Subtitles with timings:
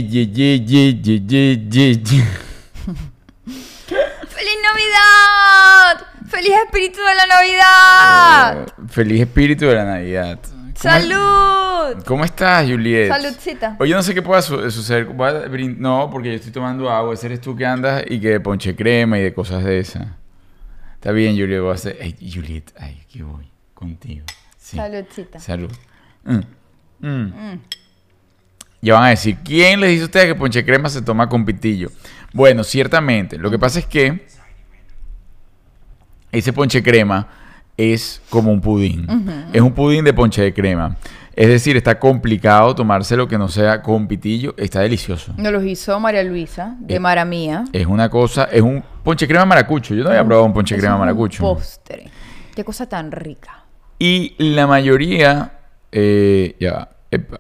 [4.28, 6.08] ¡Feliz Navidad!
[6.28, 8.68] ¡Feliz espíritu de la Navidad!
[8.90, 10.53] ¡Feliz espíritu de la Navidad!
[10.84, 12.04] ¿Cómo- ¡Salud!
[12.06, 13.08] ¿Cómo estás, Juliet?
[13.10, 13.76] Saludcita.
[13.80, 15.08] Oye, yo no sé qué pueda su- suceder.
[15.78, 17.14] No, porque yo estoy tomando agua.
[17.14, 20.08] Ese eres tú que andas y que de ponche crema y de cosas de esas.
[20.96, 21.62] Está bien, Juliet.
[21.62, 21.98] Voy a hacer.
[22.02, 23.50] Ay, Juliet, ay, aquí voy.
[23.74, 24.26] Contigo.
[24.58, 24.78] Sí.
[24.78, 25.40] Saludcita.
[25.40, 25.72] Salud.
[26.24, 26.40] Mm.
[27.08, 27.60] Mm.
[28.82, 31.46] Ya van a decir, ¿quién les dice a ustedes que ponche crema se toma con
[31.46, 31.90] pitillo?
[32.34, 33.38] Bueno, ciertamente.
[33.38, 34.26] Lo que pasa es que
[36.32, 37.28] ese ponche crema
[37.78, 39.08] es como un pudín.
[39.54, 40.96] Es un pudín de ponche de crema.
[41.36, 44.54] Es decir, está complicado tomárselo que no sea con pitillo.
[44.58, 45.34] Está delicioso.
[45.38, 47.66] Nos los hizo María Luisa, de Eh, Mara Mía.
[47.74, 49.96] Es una cosa, es un ponche crema maracucho.
[49.96, 51.42] Yo no había probado un ponche crema es un maracucho.
[51.44, 52.12] postre.
[52.56, 53.64] Qué cosa tan rica.
[53.98, 55.54] Y la mayoría,
[55.92, 56.90] eh, ya.
[57.10, 57.40] Epa.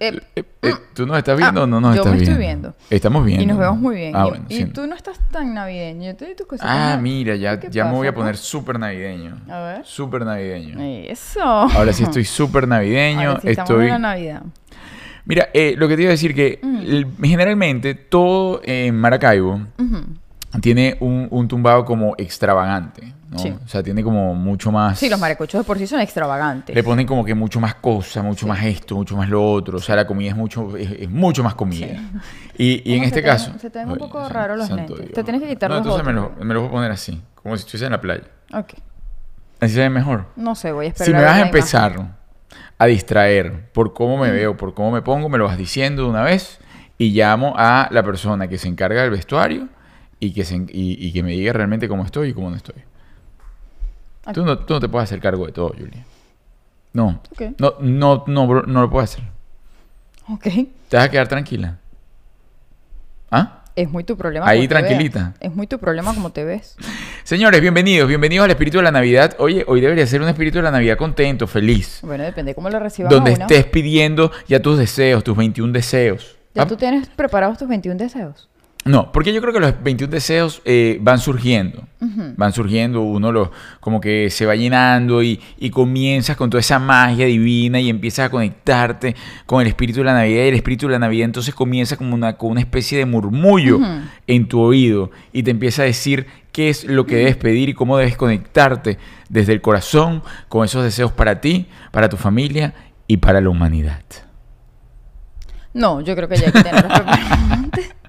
[0.00, 2.18] Eh, Eh, eh, eh, ¿Tú nos estás viendo Ah, o no nos yo estás me
[2.18, 2.30] viendo?
[2.32, 2.74] estoy viendo.
[2.90, 3.42] Estamos viendo.
[3.44, 4.16] y nos vemos muy bien.
[4.16, 4.64] Ah, y, bueno, y sí.
[4.66, 6.12] tú no estás tan navideño.
[6.18, 6.70] Yo tus cositas.
[6.70, 9.40] Ah, mira, ya, ¿Qué ya me voy a poner súper navideño.
[9.48, 9.86] A ver.
[9.86, 10.78] Súper navideño.
[10.80, 11.42] Eso.
[11.42, 13.28] Ahora sí estoy súper navideño.
[13.30, 13.84] Ahora sí estamos estoy...
[13.86, 14.42] en la Navidad.
[15.24, 17.22] Mira, eh, lo que te iba a decir que Mm.
[17.24, 20.60] generalmente todo en Maracaibo Ujú.
[20.60, 23.38] tiene un, un tumbado como extravagante, ¿no?
[23.38, 23.52] Sí.
[23.64, 24.98] O sea, tiene como mucho más...
[24.98, 26.74] Sí, los maracuchos de por sí son extravagantes.
[26.76, 29.78] Le ponen como que mucho más cosas, mucho más esto, mucho más lo otro.
[29.78, 31.86] O sea, la comida es mucho, es, es mucho más comida.
[32.56, 33.52] Y, y en ¿Cómo este caso...
[33.58, 34.98] se te ven un poco san- raros los lentes?
[34.98, 35.12] Dios.
[35.12, 36.36] Te tienes que quitar no, los entonces me otros.
[36.38, 38.24] los, me los voy a poner así, como si estuviese en la playa.
[38.54, 38.74] Ok.
[39.60, 40.26] Así se ve mejor.
[40.36, 41.06] No sé, voy a esperar.
[41.06, 41.46] Si me vas a imagen.
[41.46, 42.16] empezar
[42.78, 46.08] a distraer por cómo me veo, por cómo me pongo, me lo vas diciendo de
[46.10, 46.58] una vez
[46.98, 49.68] y llamo a la persona que se encarga del vestuario
[50.18, 50.66] y que, se y,
[51.06, 52.74] y que me diga realmente cómo estoy y cómo no estoy.
[54.32, 56.04] Tú, no, tú no te puedes hacer cargo de todo, Julia.
[56.92, 57.20] No.
[57.32, 57.42] Ok.
[57.58, 59.24] No, no, no, bro, no lo puedes hacer.
[60.28, 60.44] Ok.
[60.88, 61.78] Te vas a quedar tranquila.
[63.30, 63.62] ¿Ah?
[63.74, 64.46] Es muy tu problema.
[64.46, 64.86] Ahí, como te veas.
[64.88, 65.34] tranquilita.
[65.40, 66.76] Es muy tu problema como te ves.
[67.24, 69.34] Señores, bienvenidos, bienvenidos al espíritu de la Navidad.
[69.38, 72.00] Oye, hoy debería ser un espíritu de la Navidad contento, feliz.
[72.02, 73.46] Bueno, depende de cómo lo recibas donde a uno.
[73.46, 76.36] estés pidiendo ya tus deseos, tus 21 deseos.
[76.54, 76.66] ¿Ya ¿Ah?
[76.66, 78.50] tú tienes preparados tus 21 deseos?
[78.84, 81.84] No, porque yo creo que los 21 deseos eh, van surgiendo.
[82.36, 86.80] Van surgiendo, uno los como que se va llenando y, y comienzas con toda esa
[86.80, 89.14] magia divina y empiezas a conectarte
[89.46, 92.16] con el espíritu de la Navidad y el espíritu de la Navidad entonces comienza como
[92.16, 93.78] una, con una especie de murmullo
[94.26, 97.74] en tu oído y te empieza a decir qué es lo que debes pedir y
[97.74, 102.74] cómo debes conectarte desde el corazón con esos deseos para ti, para tu familia
[103.06, 104.02] y para la humanidad.
[105.72, 106.92] No, yo creo que ya hay que tenerlos.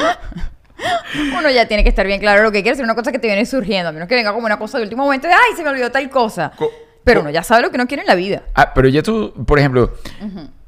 [1.38, 3.26] Uno ya tiene que estar bien claro lo que quiere, ser una cosa que te
[3.26, 5.62] viene surgiendo, a menos que venga como una cosa de último momento de, ay, se
[5.62, 6.52] me olvidó tal cosa.
[6.56, 6.70] Co-
[7.04, 8.42] Pero uno ya sabe lo que uno quiere en la vida.
[8.54, 9.92] Ah, pero ya tú, por ejemplo,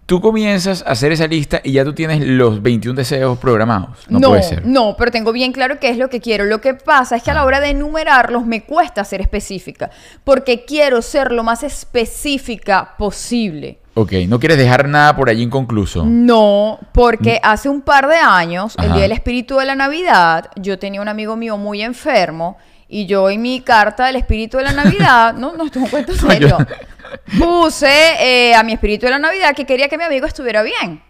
[0.04, 3.90] tú comienzas a hacer esa lista y ya tú tienes los 21 deseos programados.
[4.10, 4.66] No, puede ser.
[4.66, 6.44] no, pero tengo bien claro qué es lo que quiero.
[6.44, 9.90] Lo que pasa es que a la hora de enumerarlos me cuesta ser específica,
[10.24, 13.78] porque quiero ser lo más específica posible.
[13.94, 16.04] Ok, no quieres dejar nada por allí inconcluso.
[16.06, 20.78] No, porque hace un par de años, el día del espíritu de la Navidad, yo
[20.78, 22.56] tenía un amigo mío muy enfermo
[22.88, 25.90] y yo en mi carta del espíritu de la Navidad, no, no, esto es un
[25.90, 26.56] cuento serio,
[27.38, 31.02] puse eh, a mi espíritu de la Navidad que quería que mi amigo estuviera bien.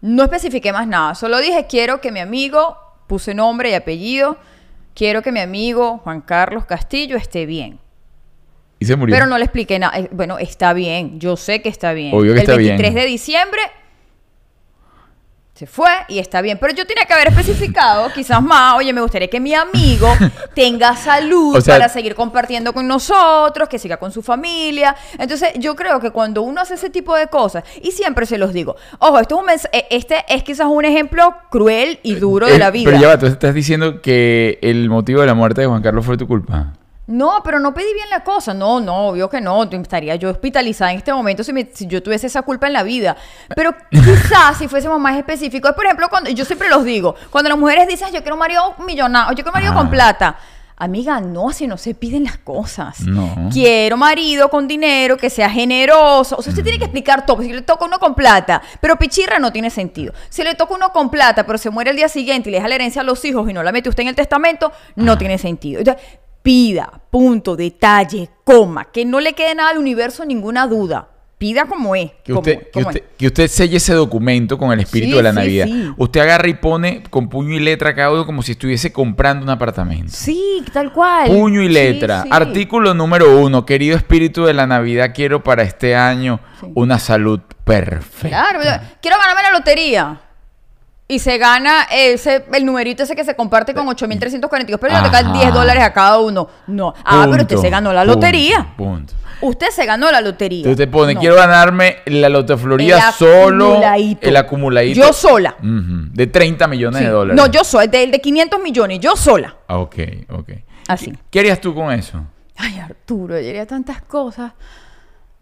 [0.00, 2.76] No especifiqué más nada, solo dije quiero que mi amigo,
[3.06, 4.36] puse nombre y apellido,
[4.96, 7.78] quiero que mi amigo Juan Carlos Castillo esté bien.
[8.84, 9.14] Y se murió.
[9.14, 9.98] Pero no le expliqué nada.
[9.98, 11.18] Eh, Bueno, está bien.
[11.18, 12.14] Yo sé que está bien.
[12.14, 12.76] Obvio que el está bien.
[12.76, 13.60] 23 de diciembre
[15.54, 16.58] se fue y está bien.
[16.60, 20.08] Pero yo tenía que haber especificado, quizás más, oye, me gustaría que mi amigo
[20.54, 24.96] tenga salud O sea- para seguir compartiendo con nosotros, que siga con su familia.
[25.16, 28.52] Entonces, yo creo que cuando uno hace ese tipo de cosas, y siempre se los
[28.52, 32.56] digo, ojo, esto es un eh, este es quizás un ejemplo cruel y duro de
[32.56, 32.90] Eh, la vida.
[32.90, 36.04] Pero ya va, tú estás diciendo que el motivo de la muerte de Juan Carlos
[36.04, 36.72] fue tu culpa.
[37.06, 38.54] No, pero no pedí bien la cosa.
[38.54, 39.62] No, no, obvio que no.
[39.64, 42.82] Estaría yo hospitalizada en este momento si, me- si yo tuviese esa culpa en la
[42.82, 43.16] vida.
[43.54, 45.72] Pero quizás si fuésemos más específicos.
[45.72, 48.74] Por ejemplo, cuando yo siempre los digo, cuando las mujeres dicen, yo quiero un marido
[48.86, 50.36] millonario, yo quiero un marido con plata.
[50.76, 53.00] Amiga, no, así no se piden las cosas.
[53.02, 53.48] No.
[53.52, 56.34] Quiero marido con dinero, que sea generoso.
[56.36, 57.42] O sea, usted tiene que explicar todo.
[57.42, 60.12] Si le toca uno con plata, pero pichirra no tiene sentido.
[60.30, 62.66] Si le toca uno con plata, pero se muere el día siguiente y le deja
[62.68, 65.38] la herencia a los hijos y no la mete usted en el testamento, no tiene
[65.38, 65.78] sentido.
[65.78, 66.02] Entonces,
[66.44, 71.08] pida, punto, detalle, coma, que no le quede nada al universo ninguna duda.
[71.38, 72.12] Pida como es.
[72.22, 73.16] Que como- usted, que, como usted, es.
[73.18, 75.66] que usted selle ese documento con el espíritu Sí, de la sí, Navidad.
[75.66, 75.90] sí.
[75.96, 79.50] Usted agarra y pone con puño y letra cada uno como si estuviese comprando un
[79.50, 80.12] apartamento.
[80.14, 81.28] Sí, tal cual.
[81.28, 82.24] Puño y letra.
[82.30, 83.64] Artículo número uno.
[83.66, 86.40] Querido espíritu de la Navidad, quiero para este año
[86.74, 88.28] una salud perfecta.
[88.52, 88.60] Claro,
[89.02, 90.20] quiero ganarme la lotería.
[91.06, 95.26] Y se gana ese, el numerito ese que se comparte con 8.342 pero le tocan
[95.26, 95.38] Ajá.
[95.38, 96.48] 10 dólares a cada uno.
[96.66, 96.94] No.
[97.04, 98.74] Ah, pero usted se ganó la lotería.
[98.76, 99.12] Punto.
[99.42, 100.60] Usted se ganó la lotería.
[100.60, 101.20] Entonces te pone, No.
[101.20, 103.66] quiero ganarme la Loto Florida El solo.
[103.72, 104.28] acumuladito.
[104.28, 105.00] El acumuladito.
[105.02, 105.54] Yo sola.
[105.60, 107.04] De 30 millones Sí.
[107.04, 107.36] de dólares.
[107.44, 109.54] No, yo soy, del de 500 millones, yo sola.
[109.68, 109.96] Ah, Ok,
[110.30, 110.48] ok.
[110.88, 111.12] Así.
[111.30, 112.22] ¿Qué harías tú con eso?
[112.56, 114.52] Ay, Arturo, yo haría tantas cosas.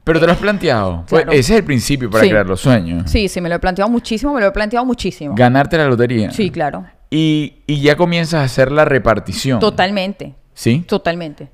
[0.04, 1.04] Pero te lo has planteado.
[1.08, 2.30] Pues ese es el principio para Sí.
[2.30, 3.10] crear los sueños.
[3.10, 5.34] Sí, sí, me lo he planteado muchísimo, me lo he planteado muchísimo.
[5.36, 6.30] Ganarte la lotería.
[6.32, 6.84] Sí, claro.
[7.10, 9.60] Y, y ya comienzas a hacer la repartición.
[9.60, 10.34] Totalmente.
[10.54, 10.84] ¿Sí?
[10.88, 11.50] Totalmente.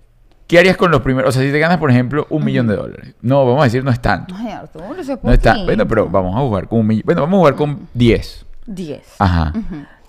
[0.46, 1.28] ¿Qué harías con los primeros?
[1.28, 3.14] O sea, si te ganas, por ejemplo, un millón de dólares.
[3.20, 4.34] No, vamos a decir, no es tanto.
[4.38, 5.66] Ay, Arturo, eso es No es tan- poquito.
[5.66, 7.02] Bueno, pero vamos a jugar con un millón.
[7.04, 8.46] Bueno, vamos a jugar con 10.
[8.66, 9.02] 10.
[9.18, 9.52] Ajá.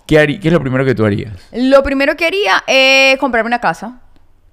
[0.08, 1.34] ¿Qué, harí- ¿Qué es lo primero que tú harías?
[1.52, 4.00] Lo primero que haría es comprarme una casa.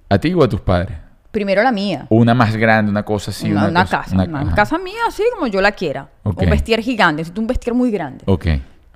[0.09, 0.97] ¿A ti o a tus padres?
[1.37, 2.07] Primero la mía.
[2.09, 3.51] Una más grande, una cosa así.
[3.51, 4.15] una, Una, una cosa- casa.
[4.15, 6.09] una- casa mía, así como yo la quiera.
[6.23, 7.21] Un vestier gigante.
[7.21, 8.23] Necesito un vestier muy grande.
[8.25, 8.47] Ok,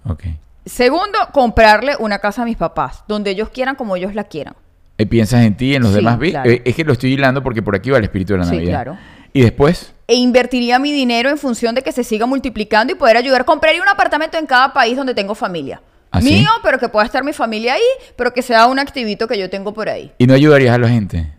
[0.05, 0.23] ok.
[0.65, 3.03] Segundo, comprarle una casa a mis papás.
[3.07, 4.55] Donde ellos quieran, como ellos la quieran.
[4.97, 6.17] Eh, piensas en ti, en los Sí, demás.
[6.17, 6.49] claro.
[6.49, 8.55] eh, es que lo estoy hilando porque por aquí va el espíritu de la Sí,
[8.55, 8.71] Navidad.
[8.71, 8.97] claro.
[9.33, 13.17] Y después, E invertiría mi dinero en función de que se siga multiplicando y poder
[13.17, 13.45] ayudar.
[13.45, 15.79] Compraría un apartamento en cada país donde tengo familia.
[16.11, 16.33] ¿Ah, sí?
[16.39, 17.81] Mío, pero que pueda estar mi familia ahí,
[18.17, 20.11] pero que sea un activito que yo tengo por ahí.
[20.17, 21.31] ¿y no ayudarías a la gente?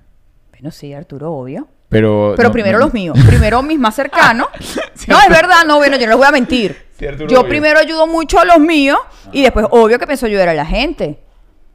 [0.62, 1.66] Bueno, sí, Arturo, obvio.
[1.88, 3.18] Pero, Pero no- primero no- los míos.
[3.26, 4.46] Primero mis más cercanos.
[5.08, 6.76] No, es verdad, no, bueno, yo no les voy a mentir.
[6.96, 7.48] Sí, Arturo, yo obvio.
[7.48, 8.96] primero ayudo mucho a los míos
[9.32, 11.18] y después, obvio, que pienso ayudar a la gente.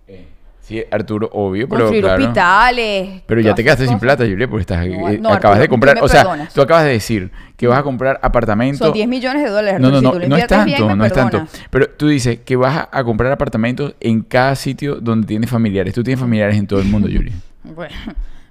[0.08, 0.26] Eh,
[0.62, 2.24] Sí, Arturo, obvio, pero Construir claro.
[2.24, 3.22] hospitales.
[3.26, 5.68] Pero ya te quedaste sin plata, Julia, porque estás, No, eh, no, acabas Arturo, de
[5.68, 6.54] comprar, o sea, perdonas.
[6.54, 8.80] tú acabas de decir que vas a comprar apartamentos.
[8.80, 9.82] Son 10 millones de dólares.
[9.82, 11.48] No, no, Arturo, no, si tú lo no es tanto, bien, no es tanto.
[11.70, 15.94] Pero tú dices que vas a, a comprar apartamentos en cada sitio donde tienes familiares.
[15.94, 17.34] Tú tienes familiares en todo el mundo, Julia.
[17.76, 17.94] Bueno,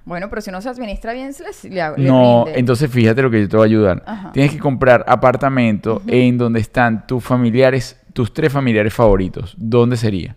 [0.07, 2.59] bueno, pero si no se administra bien, se les, le, le No, rinde.
[2.59, 4.03] entonces fíjate lo que yo te voy a ayudar.
[4.05, 4.31] Ajá.
[4.31, 9.53] Tienes que comprar apartamentos en donde están tus familiares, tus tres familiares favoritos.
[9.57, 10.35] ¿Dónde sería?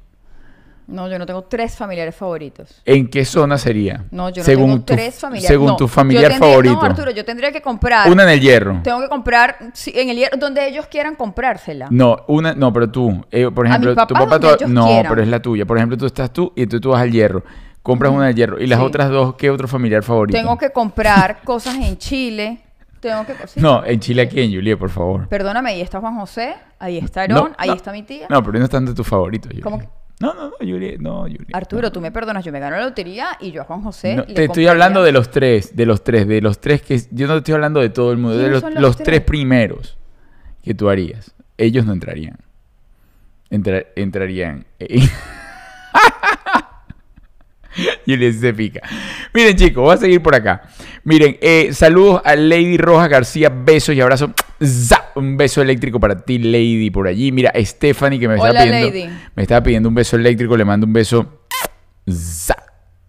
[0.89, 2.83] No, yo no tengo tres familiares favoritos.
[2.85, 4.07] ¿En qué zona sería?
[4.11, 5.47] No, yo no según tengo tu, tres familiares.
[5.49, 6.75] Según No, tu yo familiar tendría- favorito.
[6.75, 8.11] No, Arturo, yo tendría que comprar.
[8.11, 8.81] Una en el hierro.
[8.83, 11.87] Tengo que comprar sí, en el hier- donde ellos quieran comprársela.
[11.93, 14.87] No, una, no, pero tú, eh, por A ejemplo, tu papá, donde to- ellos no,
[14.87, 15.07] quieran.
[15.11, 15.65] pero es la tuya.
[15.65, 17.45] Por ejemplo, tú estás tú y tú, tú vas al hierro,
[17.83, 18.85] compras una del hierro y las Sí.
[18.85, 20.37] otras dos, ¿qué otro familiar favorito?
[20.39, 22.61] Tengo que comprar cosas en Chile.
[23.01, 23.35] Tengo que.
[23.47, 23.61] sí.
[23.61, 25.27] No, en Chile aquí en Julia, por favor.
[25.29, 27.75] Perdóname, ahí está Juan José, ahí está Aarón, No, ahí no.
[27.75, 28.27] está mi tía.
[28.29, 29.51] No, pero no están de tus favoritos.
[29.63, 29.89] ¿Cómo que?
[30.21, 31.39] No, no, no, Julia, no, Julia.
[31.55, 34.17] Arturo, tú me perdonas, yo me gano la lotería y yo a Juan José.
[34.17, 37.01] No, le te estoy hablando de los tres, de los tres, de los tres que...
[37.11, 38.97] Yo no te estoy hablando de todo el mundo, de ¿Quiénes los, son los los
[38.97, 39.07] tres?
[39.07, 39.97] tres primeros
[40.63, 41.33] que tú harías.
[41.57, 42.37] Ellos no entrarían.
[43.49, 44.67] Entra- entrarían...
[48.07, 48.81] Julia se pica.
[49.33, 50.63] Miren, chicos, voy a seguir por acá.
[51.05, 53.49] Miren, eh, saludos a Lady Roja García.
[53.49, 54.31] Besos y abrazos.
[55.15, 57.33] Un beso eléctrico para ti, Lady, por allí.
[57.33, 58.87] Mira, Stephanie, que me está pidiendo.
[58.89, 59.09] Lady.
[59.35, 60.57] Me estaba pidiendo un beso eléctrico.
[60.57, 61.41] Le mando un beso.
[62.11, 62.57] ¡Za!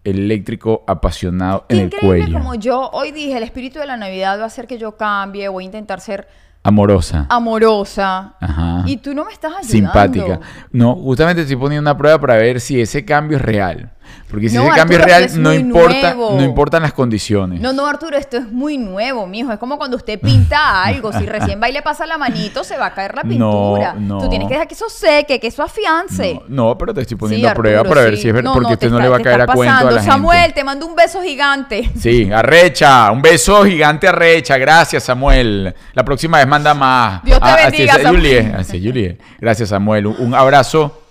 [0.03, 2.39] Eléctrico apasionado Qué en el increíble cuello.
[2.39, 5.47] como yo hoy dije, el espíritu de la Navidad va a hacer que yo cambie,
[5.47, 6.27] voy a intentar ser
[6.63, 7.27] Amorosa.
[7.29, 8.33] amorosa.
[8.39, 8.83] Ajá.
[8.87, 9.71] Y tú no me estás ayudando.
[9.71, 10.39] Simpática.
[10.71, 13.91] No, justamente estoy poniendo una prueba para ver si ese cambio es real.
[14.29, 16.35] Porque si No, ese cambio es real, no importa, nuevo.
[16.37, 17.59] no importan las condiciones.
[17.59, 19.51] No, no, Arturo, esto es muy nuevo, mijo.
[19.51, 21.11] Es como cuando usted pinta algo.
[21.11, 23.93] Si recién va y le pasa la manito, se va a caer la No, pintura.
[23.97, 24.19] no.
[24.19, 26.39] Tú tienes que dejar que eso seque, que eso afiance.
[26.47, 28.53] No, no, pero te estoy poniendo Sí, a prueba para ver si es verdad, No,
[28.53, 29.95] porque no, usted te no le va a caer a cuento a pasando.
[29.95, 30.53] la Samuel, gente.
[30.55, 31.91] te mando un beso gigante.
[31.99, 35.75] Sí, arrecha, un beso gigante arrecha, gracias Samuel.
[35.93, 37.21] La próxima vez manda más.
[37.23, 38.21] Dios te Ah, bendiga, así es, Samuel.
[38.23, 39.17] Julie, así es, Julie.
[39.39, 41.01] Gracias Samuel, un, un abrazo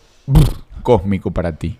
[0.82, 1.76] cósmico para ti.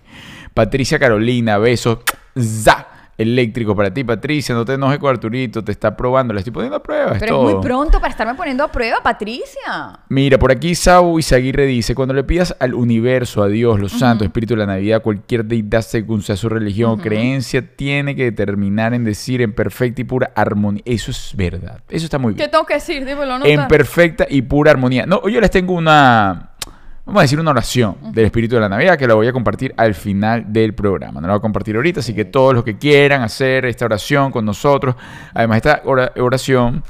[0.53, 1.99] Patricia Carolina, besos,
[2.37, 4.55] za, eléctrico para ti, Patricia.
[4.55, 7.13] No te enojes con Arturito, te está probando, le estoy poniendo a prueba.
[7.13, 7.49] es Pero todo.
[7.49, 9.99] es muy pronto para estarme poniendo a prueba, Patricia.
[10.09, 14.25] Mira, por aquí Sau Izaguirre dice, cuando le pidas al universo, a Dios, los santos,
[14.25, 18.93] espíritu de la Navidad, cualquier deidad según sea su religión o creencia, tiene que determinar
[18.93, 20.81] en decir en perfecta y pura armonía.
[20.85, 21.79] Eso es verdad.
[21.89, 22.51] Eso está muy ¿Qué bien.
[22.51, 23.05] tengo que decir?
[23.05, 25.05] Dímelo, no En perfecta y pura armonía.
[25.05, 26.50] No, yo les tengo una,
[27.11, 29.73] vamos a decir una oración del espíritu de la Navidad que la voy a compartir
[29.77, 31.21] al final del programa.
[31.21, 34.31] No la voy a compartir ahorita, así que todos los que quieran hacer esta oración
[34.31, 34.95] con nosotros,
[35.33, 36.83] además esta ora- oración...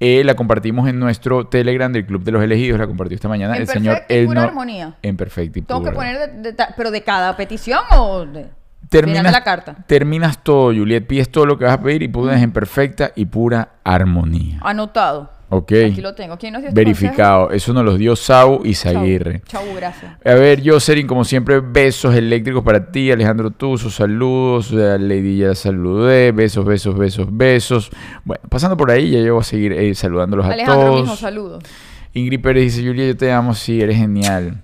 [0.00, 3.56] eh, la compartimos en nuestro Telegram del Club de los Elegidos, la compartió esta mañana
[3.56, 4.94] En el señor perfecta y pura Elnor- armonía.
[5.02, 5.96] En perfecta y Tengo que pura.
[5.96, 8.46] poner, de- de ta- pero de cada petición o de
[8.88, 9.74] terminas, la carta.
[9.88, 13.26] terminas todo, Juliet, pides todo lo que vas a pedir y pones en perfecta y
[13.26, 14.58] pura armonía.
[14.62, 15.30] Anotado.
[15.50, 15.72] Ok.
[15.90, 16.36] Aquí lo tengo.
[16.36, 17.50] ¿Quién nos dio este Verificado.
[17.50, 18.74] Eso nos los dio Sau y?
[18.74, 19.40] Zaguirre.
[19.46, 20.12] Chau, Chau, gracias.
[20.24, 23.10] A ver, Jocelyn, como siempre, besos eléctricos para ti.
[23.10, 24.72] Alejandro Tuzo, saludos.
[24.72, 26.32] A Lady ya saludé.
[26.32, 27.90] Besos, besos, besos, besos.
[28.24, 31.00] Bueno, pasando por ahí, ya llevo a seguir eh, saludándolos a Alejandro, todos.
[31.00, 31.64] mismo saludos.
[32.12, 34.62] Ingrid Pérez dice, Julia, yo te amo, sí, eres genial.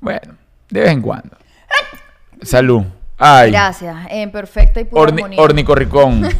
[0.00, 0.34] Bueno,
[0.70, 1.36] de vez en cuando.
[2.42, 2.82] Salud.
[3.16, 3.96] Ay, Gracias.
[4.10, 6.22] En perfecta y pura orni- ornicorricón.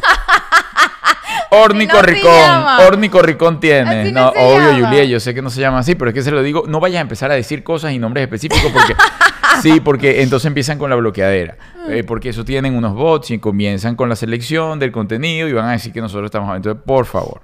[1.51, 2.79] Ornicorricón, No se llama.
[2.87, 4.11] ornicorricón tiene.
[4.11, 4.85] No, obvio.
[4.87, 6.79] Julia, yo sé que no se llama así, pero es que se lo digo, no
[6.79, 8.95] vayas a empezar a decir cosas y nombres específicos porque
[9.61, 11.57] sí, porque entonces empiezan con la bloqueadera.
[11.87, 11.91] Mm.
[11.91, 15.65] Eh, porque eso tienen unos bots y comienzan con la selección del contenido y van
[15.65, 17.41] a decir que nosotros estamos entonces, por favor.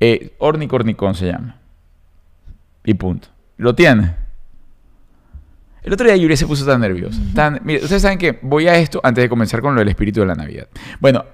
[0.00, 1.56] Eh, ornicornicón se llama.
[2.84, 3.28] Y punto.
[3.56, 4.14] ¿Lo tiene?
[5.82, 7.20] El otro día Yuri se puso tan nerviosa.
[7.34, 10.20] Tan, mire, ustedes saben que voy a esto antes de comenzar con lo del espíritu
[10.20, 10.66] de la Navidad.
[10.98, 11.24] Bueno,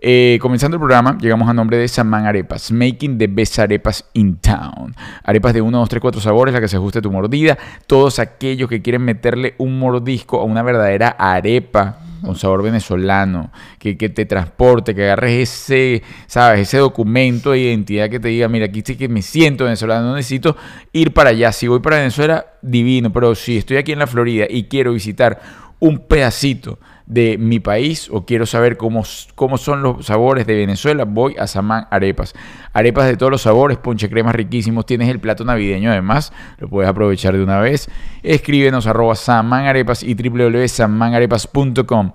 [0.00, 4.36] eh, comenzando el programa, llegamos a nombre de Saman Arepas, making the best arepas in
[4.36, 4.94] town.
[5.22, 7.56] Arepas de 1, 2, 3, 4 sabores, la que se ajuste a tu mordida.
[7.86, 13.96] Todos aquellos que quieren meterle un mordisco a una verdadera arepa con sabor venezolano, que,
[13.96, 16.60] que te transporte, que agarres ese, ¿sabes?
[16.60, 20.16] Ese documento de identidad que te diga, mira, aquí sí que me siento venezolano, no
[20.16, 20.56] necesito
[20.92, 21.52] ir para allá.
[21.52, 25.40] Si voy para Venezuela, divino, pero si estoy aquí en la Florida y quiero visitar
[25.80, 29.02] un pedacito de mi país o quiero saber cómo,
[29.34, 32.34] cómo son los sabores de Venezuela, voy a Samán Arepas.
[32.72, 36.88] Arepas de todos los sabores, ponche cremas riquísimos, tienes el plato navideño además, lo puedes
[36.88, 37.88] aprovechar de una vez.
[38.22, 42.12] Escríbenos arroba Samán Arepas y www.samanarepas.com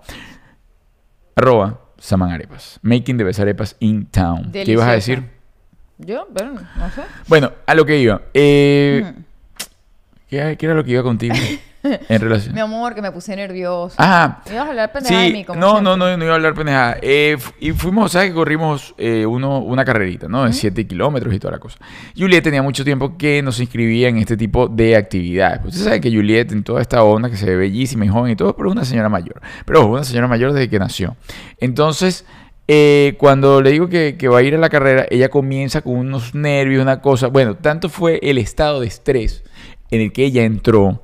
[1.36, 2.80] arroba Samán Arepas.
[2.82, 4.52] Making the best arepas in town.
[4.52, 5.24] ¿Qué ibas a decir?
[6.00, 7.02] Yo, bueno, no sé.
[7.28, 8.22] Bueno, a lo que iba.
[8.34, 9.24] Eh, Ujú.
[10.30, 11.36] ¿qué, qué era lo que iba contigo?
[12.10, 12.54] En relación.
[12.54, 13.96] Mi amor, que me puse nerviosa.
[13.98, 16.36] Ah, Ibas a hablar pendejada de Sí, mí, como no, no, no, no iba a
[16.36, 16.98] hablar pendejada.
[17.02, 18.30] Eh, y fuimos, ¿sabes?
[18.30, 20.46] Que corrimos eh, uno, una carrerita, ¿no?
[20.46, 21.78] De 7 kilómetros y toda la cosa.
[22.18, 25.66] Juliet tenía mucho tiempo que nos inscribía en este tipo de actividades.
[25.66, 28.36] Usted sabe que Juliet, en toda esta onda, que se ve bellísima y joven y
[28.36, 29.42] todo, pero es una señora mayor.
[29.66, 31.16] Pero ojo, una señora mayor desde que nació.
[31.60, 32.26] Entonces,
[32.68, 35.96] eh, cuando le digo que, que va a ir a la carrera, ella comienza con
[35.96, 37.28] unos nervios, una cosa.
[37.28, 39.44] Bueno, tanto fue el estado de estrés
[39.90, 41.02] en el que ella entró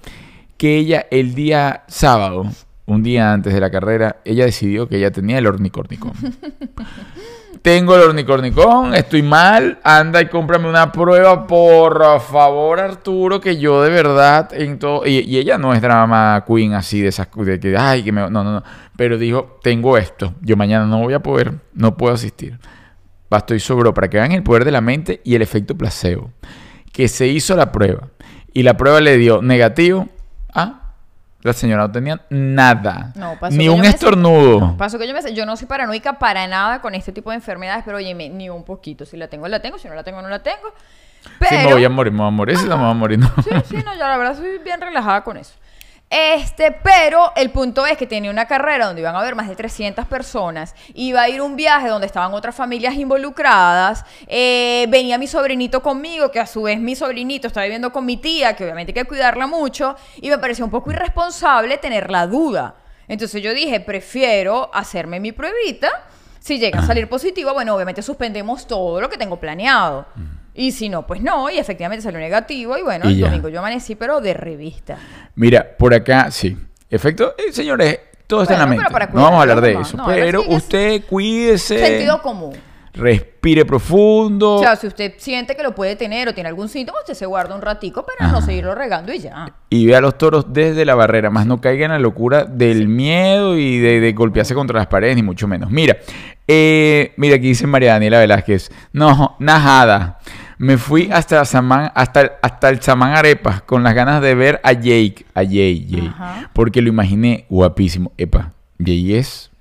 [0.64, 2.46] que ella el día sábado,
[2.86, 6.14] un día antes de la carrera, ella decidió que ella tenía el ornicornicón.
[7.62, 13.82] Tengo el ornicornicón, estoy mal, anda y cómprame una prueba, por favor, Arturo, que yo
[13.82, 15.06] de verdad en todo...
[15.06, 17.28] Y, y ella no es drama queen así de esas...
[17.36, 18.22] De que, ay, que me...
[18.22, 18.64] No, no, no.
[18.96, 22.58] Pero dijo, tengo esto, yo mañana no voy a poder, no puedo asistir.
[23.30, 26.32] Bastó y sobró para que vean el poder de la mente y el efecto placebo.
[26.94, 28.08] Que se hizo la prueba
[28.54, 30.08] y la prueba le dio negativo.
[31.44, 33.12] La señora no tenía nada.
[33.16, 34.60] No, pasó Ni que un yo me- estornudo.
[34.62, 37.36] No, pasó que yo, me, yo no soy paranoica para nada con este tipo de
[37.36, 39.06] enfermedades, pero oye, ni un poquito.
[39.06, 39.78] Si la tengo, la tengo.
[39.78, 40.74] Si no la tengo, no la tengo.
[41.40, 41.50] Pero...
[41.62, 42.58] Sí, me voy a morir, me voy a morir.
[42.58, 43.28] Si no me voy a morir, no.
[43.44, 45.54] Sí, sí, no, yo la verdad soy bien relajada con eso.
[46.16, 49.56] Este, pero el punto es que tenía una carrera donde iban a haber más de
[49.56, 55.26] 300 personas, iba a ir un viaje donde estaban otras familias involucradas, eh, venía mi
[55.26, 58.92] sobrinito conmigo, que a su vez mi sobrinito estaba viviendo con mi tía, que obviamente
[58.92, 62.76] hay que cuidarla mucho, y me pareció un poco irresponsable tener la duda.
[63.08, 65.90] Entonces yo dije, prefiero hacerme mi pruebita,
[66.38, 70.06] si llega a salir positivo, bueno, obviamente suspendemos todo lo que tengo planeado.
[70.56, 73.26] Y si no, pues no, y efectivamente salió negativo, y bueno, Y el ya.
[73.28, 74.98] domingo yo amanecí, pero de revista.
[75.36, 76.56] Mira, por acá, sí.
[76.90, 78.86] Efecto, eh, señores, todo está en la mente.
[78.92, 79.98] para No vamos a hablar de eso.
[79.98, 81.80] no, pero usted cuídese.
[81.80, 82.54] Sentido común.
[82.96, 84.58] Respire profundo.
[84.58, 87.26] O sea, si usted siente que lo puede tener o tiene algún síntoma, usted se
[87.26, 89.52] guarda un ratico para no seguirlo regando y ya.
[89.72, 92.88] y ve a los toros desde la barrera, más no caiga en la locura del
[92.88, 95.72] miedo y de, de golpearse contra las paredes, ni mucho menos.
[95.72, 95.98] Mira,
[96.48, 100.20] eh, mira, aquí dice María Daniela Velázquez, no, nada.
[100.64, 105.26] Me fui hasta, el- hasta el Samán Arepas con las ganas de ver a Jake,
[105.34, 106.50] a Jay, Jay, Ajá.
[106.54, 108.12] porque lo imaginé guapísimo.
[108.18, 109.52] Epa, Jay es...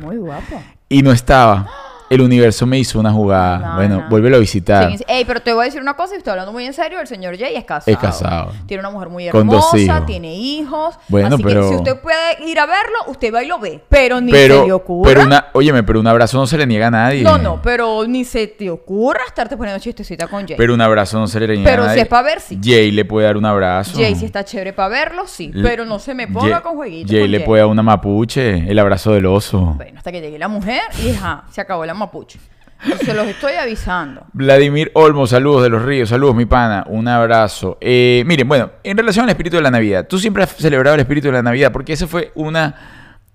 [0.00, 0.60] Muy guapo.
[0.88, 1.68] Y no estaba.
[2.14, 3.58] El universo me hizo una jugada.
[3.58, 4.08] No, bueno, no.
[4.08, 4.90] vuélvelo a visitar.
[4.96, 5.04] Sí.
[5.08, 7.00] Ey, pero te voy a decir una cosa y estoy hablando muy en serio.
[7.00, 7.90] El señor Jay es casado.
[7.92, 8.52] Es casado.
[8.66, 10.06] Tiene una mujer muy Con dos hermosa, hijos.
[10.06, 10.94] tiene hijos.
[11.08, 13.82] Bueno, así pero- que si usted puede ir a verlo, usted va y lo ve.
[13.88, 15.08] Pero ni pero, se le ocurra.
[15.12, 17.22] pero una, óyeme, pero un abrazo no se le niega a nadie.
[17.22, 20.56] No, no, pero ni se te ocurra estarte poniendo chistecita con Jay.
[20.56, 22.02] Pero un abrazo no se le niega Pero a si nadie.
[22.02, 22.58] es pa' ver, sí.
[22.62, 23.98] Jay le puede dar un abrazo.
[23.98, 25.50] Jay si está chévere para verlo, sí.
[25.52, 27.10] Le- Pero no se me ponga Jay- con jueguitos.
[27.10, 27.46] Jay con le Jay.
[27.46, 29.74] puede dar una mapuche, el abrazo del oso.
[29.76, 32.38] Bueno, hasta que llegue la mujer y ajá, se acabó la mapuche.
[33.04, 34.26] Se los estoy avisando.
[34.34, 37.78] Vladimir Olmo, saludos de los ríos, saludos mi pana, un abrazo.
[37.80, 41.00] Eh, miren, bueno, en relación al espíritu de la Navidad, tú siempre has celebrado el
[41.00, 42.74] espíritu de la Navidad porque esa fue una,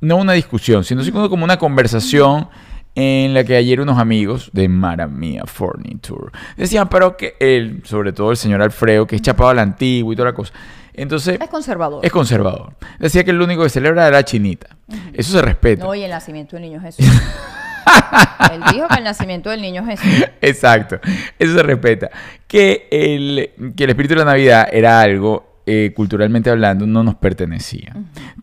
[0.01, 2.47] no una discusión, sino como una conversación
[2.93, 8.29] en la que ayer unos amigos de Maramia Furniture decían, pero que él, sobre todo
[8.31, 10.53] el señor Alfredo, que es chapado a la antigua y toda la cosa.
[10.93, 12.05] Entonces, Es conservador.
[12.05, 12.73] es conservador.
[12.99, 14.75] Decía que el único que celebra era la chinita.
[15.13, 15.85] Eso se respeta.
[15.85, 17.05] No, y el nacimiento del niño Jesús.
[18.53, 20.25] Él dijo que el nacimiento del niño Jesús.
[20.41, 20.99] Exacto,
[21.37, 22.09] eso se respeta.
[22.47, 27.15] Que el, que el espíritu de la Navidad era algo, eh, culturalmente hablando, no nos
[27.15, 27.95] pertenecía.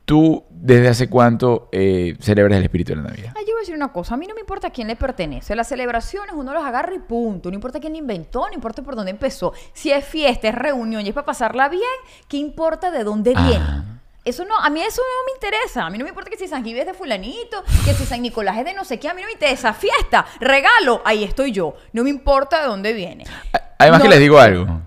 [0.05, 3.33] ¿Tú desde hace cuánto eh, celebras el espíritu de la Navidad?
[3.37, 4.97] Ay, yo voy a decir una cosa, a mí no me importa a quién le
[4.97, 5.57] pertenece.
[5.57, 7.51] Las celebraciones uno las agarra y punto.
[7.51, 9.53] No importa quién la inventó, no importa por dónde empezó.
[9.73, 11.83] Si es fiesta, es reunión y es para pasarla bien,
[12.29, 13.83] ¿qué importa de dónde Ah.
[14.27, 15.87] Eso no, a mí eso no me interesa.
[15.87, 18.21] A mí no me importa que si San Gil es de fulanito, que si San
[18.21, 19.09] Nicolás es de no sé qué.
[19.09, 19.73] A mí no me interesa.
[19.73, 21.77] Fiesta, regalo, ahí estoy yo.
[21.93, 23.25] No me importa de dónde viene.
[23.79, 24.81] Además que les digo algo.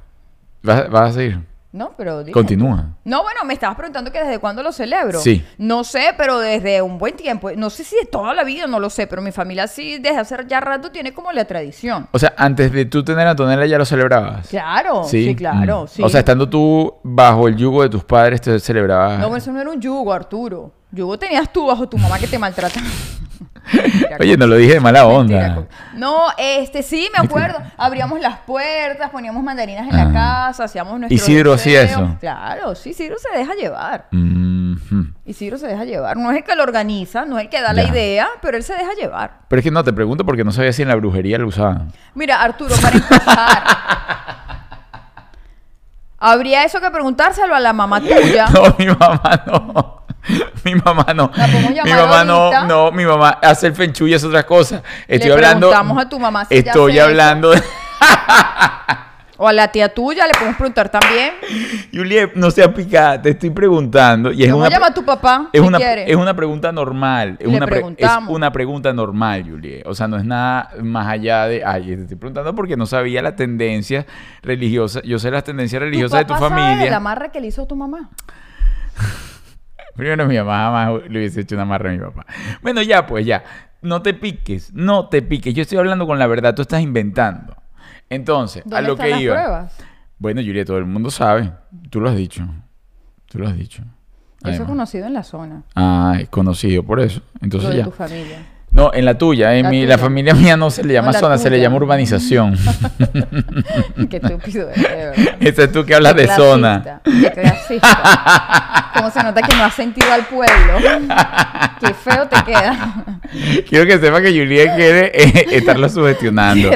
[0.61, 1.39] ¿Vas, vas a seguir?
[1.71, 2.31] No, pero dime.
[2.31, 2.95] Continúa.
[3.05, 5.19] No, bueno, me estabas preguntando que desde cuándo lo celebro.
[5.19, 5.45] Sí.
[5.59, 7.51] No sé, pero desde un buen tiempo.
[7.55, 10.17] No sé si de toda la vida, no lo sé, pero mi familia sí, desde
[10.17, 12.07] hace ya rato, tiene como la tradición.
[12.11, 14.47] O sea, antes de tú tener a Antonella ya lo celebrabas.
[14.47, 15.87] Claro, sí, claro, Mm.
[15.89, 16.01] sí.
[16.03, 19.19] O sea, estando tú bajo el yugo de tus padres, te celebrabas.
[19.19, 20.71] No, pero eso no era un yugo, Arturo.
[20.91, 22.79] Yugo tenías tú bajo tu mamá que te maltrata.
[24.19, 25.65] Oye, no lo dije de mala onda.
[25.93, 27.57] No, este sí, me acuerdo.
[27.77, 30.47] Abríamos las puertas, poníamos mandarinas en la Ajá.
[30.47, 32.17] casa, hacíamos nuestro Isidro hacía eso?
[32.19, 34.07] Claro, sí, Isidro se deja llevar.
[34.11, 35.13] Mhm.
[35.25, 36.17] Isidro se deja llevar.
[36.17, 38.63] No es el que lo organiza, no es el que da la idea, pero él
[38.63, 39.39] se deja llevar.
[39.47, 41.91] Pero es que no, te pregunto porque no sabía si en la brujería lo usaban.
[42.15, 43.63] Mira, Arturo, para empezar.
[46.21, 48.47] Habría eso que preguntárselo a la mamá tuya.
[48.49, 50.03] No, mi mamá no.
[50.65, 51.31] Mi mamá no.
[51.35, 52.63] La Mi mamá no, ahorita.
[52.65, 54.83] no, mi mamá hace el fenchuy es otra cosa.
[55.07, 55.69] Estoy Le hablando.
[55.69, 57.05] preguntamos a tu mamá si Estoy eso.
[57.05, 57.61] hablando de.
[59.41, 61.31] O a la tía tuya, le podemos preguntar también.
[61.93, 64.33] Juliet, no seas picada, te estoy preguntando.
[64.33, 66.73] Y es Vamos una, a llamar a tu papá, es si una, es una pregunta
[66.73, 67.37] normal.
[67.39, 69.87] Es Le una, pre- es una pregunta normal, Juliet.
[69.87, 71.63] O sea, no es nada más allá de.
[71.65, 74.05] Ay, te estoy preguntando porque no sabía la tendencia
[74.41, 74.99] religiosa.
[75.05, 76.87] Yo sé las tendencias religiosas de tu sabe familia.
[76.87, 78.09] el amarre que le hizo tu mamá.
[79.99, 80.57] Primero mi mamá
[80.87, 82.25] jamás le hubiese hecho una marra a mi papá.
[82.61, 83.43] Bueno, ya, pues ya.
[83.81, 85.53] No te piques, no te piques.
[85.53, 87.55] Yo estoy hablando con la verdad, tú estás inventando.
[88.09, 89.35] Entonces, a ¿Dónde lo están que las iba.
[89.35, 89.77] pruebas?
[90.17, 91.51] Bueno, Julia, todo el mundo sabe.
[91.89, 92.47] Tú lo has dicho.
[93.27, 93.83] Tú lo has dicho.
[94.45, 95.63] Eso es conocido en la zona.
[95.75, 97.21] Ah, es conocido por eso.
[97.33, 97.83] Lo Entonces de ya.
[97.83, 98.37] tu familia.
[98.71, 101.13] No, en la tuya, en La mi, la familia mía no se le llama No,
[101.13, 102.55] la zona, se le llama urbanización.
[104.09, 104.69] Qué estúpido.
[105.39, 107.01] Esa es tú que hablas Qué de zona.
[107.03, 108.91] Qué clasista.
[108.95, 110.73] ¿Cómo se nota que no has sentido al pueblo?
[111.79, 112.93] Qué feo te queda.
[113.67, 116.69] Quiero que sepa que Juliet quiere eh, estarlo sugestionando.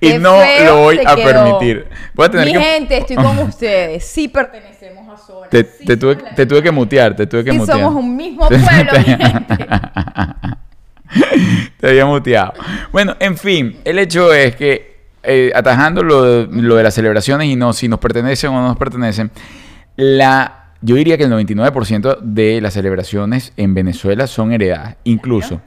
[0.00, 1.26] Y no lo voy a quedó.
[1.26, 1.86] permitir.
[2.14, 2.60] Voy a tener Mi que.
[2.60, 4.04] gente, estoy con ustedes.
[4.04, 5.48] Sí pertenecemos a zona.
[5.48, 7.78] Te, Sí te tuve, te tuve que mutear, te tuve que Sí mutear.
[7.78, 9.66] somos un mismo pueblo, mi gente.
[11.78, 12.54] te había muteado.
[12.92, 17.48] Bueno, en fin, el hecho es que, eh, atajando lo de, lo de las celebraciones
[17.48, 19.30] y no si nos pertenecen o no nos pertenecen,
[19.96, 24.96] la, yo diría que el 99% de las celebraciones en Venezuela son heredadas.
[25.04, 25.60] Incluso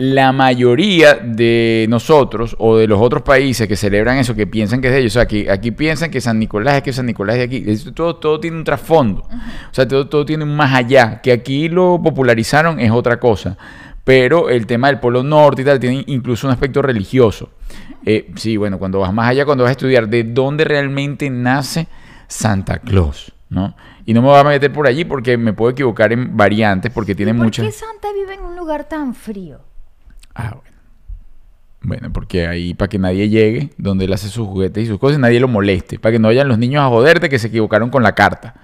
[0.00, 4.86] la mayoría de nosotros o de los otros países que celebran eso, que piensan que
[4.86, 7.36] es de ellos, o sea, aquí, aquí piensan que San Nicolás es que San Nicolás
[7.36, 10.56] es de aquí, Esto todo, todo tiene un trasfondo, o sea, todo, todo tiene un
[10.56, 13.58] más allá, que aquí lo popularizaron es otra cosa,
[14.04, 17.50] pero el tema del Polo Norte y tal tiene incluso un aspecto religioso.
[18.04, 21.86] Eh, sí, bueno, cuando vas más allá, cuando vas a estudiar de dónde realmente nace
[22.28, 23.74] Santa Claus, ¿no?
[24.06, 27.14] Y no me voy a meter por allí porque me puedo equivocar en variantes, porque
[27.14, 27.66] tiene ¿Y ¿Por muchas...
[27.66, 29.60] qué Santa vive en un lugar tan frío?
[30.34, 30.70] Ah, bueno.
[31.82, 35.18] Bueno, porque ahí para que nadie llegue donde él hace sus juguetes y sus cosas,
[35.18, 38.02] nadie lo moleste, para que no vayan los niños a joderte que se equivocaron con
[38.02, 38.54] la carta.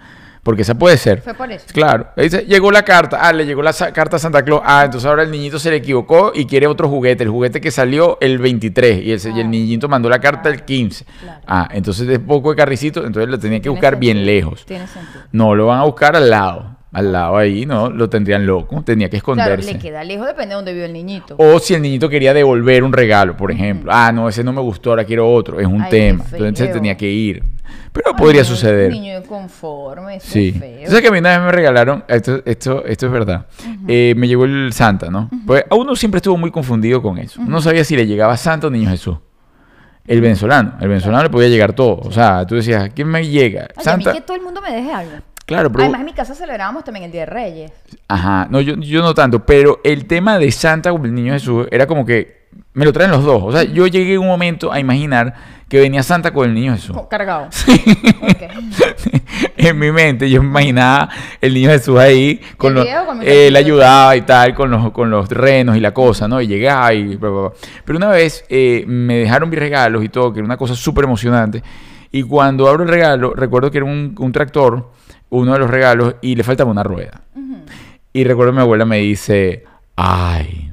[0.46, 1.22] Porque esa puede ser.
[1.22, 1.66] Fue por eso.
[1.72, 2.06] Claro.
[2.16, 3.18] Dice, llegó la carta.
[3.20, 4.60] Ah, le llegó la carta a Santa Claus.
[4.64, 7.24] Ah, entonces ahora el niñito se le equivocó y quiere otro juguete.
[7.24, 9.48] El juguete que salió el 23 y el, y el Claro.
[9.48, 11.04] niñito mandó la carta el 15.
[11.20, 11.40] Claro.
[11.48, 14.64] Ah, entonces es poco de carricito, entonces lo tenía que buscar bien lejos.
[14.66, 15.24] Tiene sentido.
[15.32, 16.76] No, lo van a buscar al lado.
[16.92, 17.90] Al lado ahí, ¿no?
[17.90, 18.82] Lo tendrían loco.
[18.82, 19.72] Tenía que Claro, esconderse.
[19.74, 21.34] le queda lejos, depende de dónde vive el niñito.
[21.36, 23.90] O si el niñito quería devolver un regalo, por ejemplo.
[23.92, 25.60] Ah, no, ese no me gustó, ahora quiero otro.
[25.60, 26.24] Es un Ay, tema.
[26.32, 27.42] Entonces se tenía que ir.
[27.92, 28.86] Pero Ay, podría suceder.
[28.92, 30.52] Un niño inconforme, eso Sí.
[30.52, 30.86] feo.
[30.86, 32.04] ¿Sabes que a mí una vez me regalaron?
[32.08, 33.46] Esto, esto, esto es verdad.
[33.88, 35.30] Eh, me llegó el Santa, ¿no?
[35.46, 37.40] Pues a uno siempre estuvo muy confundido con eso.
[37.42, 39.16] No sabía si le llegaba Santa o Niño Jesús.
[40.06, 40.74] El venezolano.
[40.80, 41.96] El venezolano le podía llegar todo.
[42.02, 43.68] O sea, tú decías, ¿a quién me llega?
[43.76, 44.10] Oye, Santa.
[44.10, 45.16] a mí que todo el mundo me deje algo.
[45.46, 45.84] Claro, pero.
[45.84, 47.72] Además, en mi casa celebrábamos también el Día de Reyes.
[48.08, 51.66] Ajá, no, yo, yo no tanto, pero el tema de Santa con el niño Jesús
[51.70, 53.42] era como que me lo traen los dos.
[53.42, 55.34] O sea, yo llegué en un momento a imaginar
[55.68, 56.96] que venía Santa con el niño Jesús.
[57.08, 57.48] Cargado.
[58.22, 58.42] Ok.
[59.56, 61.08] en mi mente yo me imaginaba
[61.40, 65.10] el niño Jesús ahí, con los, con mi él ayudaba y tal, con los, con
[65.10, 66.40] los renos y la cosa, ¿no?
[66.40, 67.16] Y llegaba y...
[67.16, 67.52] bla, bla, bla.
[67.84, 71.04] Pero una vez eh, me dejaron mis regalos y todo, que era una cosa súper
[71.04, 71.62] emocionante.
[72.10, 74.90] Y cuando abro el regalo, recuerdo que era un, un tractor,
[75.30, 77.20] uno de los regalos, y le faltaba una rueda.
[78.12, 79.64] Y recuerdo mi abuela me dice,
[79.96, 80.72] ay,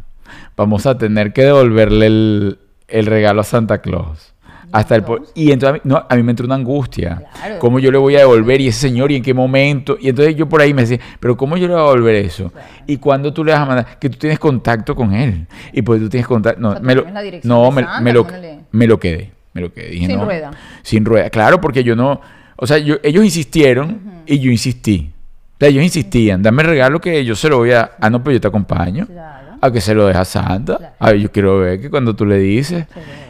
[0.55, 4.33] vamos a tener que devolverle el, el regalo a Santa Claus.
[4.71, 5.03] Hasta el
[5.35, 7.21] y entonces a mí, no, a mí me entró una angustia.
[7.35, 7.59] Claro.
[7.59, 8.59] ¿Cómo yo le voy a devolver?
[8.59, 9.97] Y ese señor, ¿y en qué momento?
[10.01, 12.51] Y entonces yo por ahí me decía, pero ¿cómo yo le voy a devolver eso?
[12.87, 13.99] ¿Y cuándo tú le vas a mandar?
[13.99, 15.45] Que tú tienes contacto con él.
[15.73, 16.59] Y pues tú tienes contacto.
[16.59, 17.05] No, O sea, tú me lo,
[17.43, 19.31] no, me, Santa, me lo, ¿cómo le- me lo quedé.
[19.53, 19.89] Me lo quedé.
[19.89, 20.51] Dije, Sin no, rueda.
[20.81, 21.29] Sin rueda.
[21.29, 22.19] Claro, porque yo no.
[22.55, 25.11] O sea, yo, ellos insistieron y yo insistí.
[25.55, 27.91] O sea, ellos insistían, dame el regalo que yo se lo voy a.
[27.99, 29.07] Ah, no, pues yo te acompaño.
[29.07, 29.42] Claro.
[29.65, 30.77] A que se lo deja Santa.
[30.77, 30.93] Claro.
[30.99, 32.85] A ver, yo quiero ver que cuando tú le dices.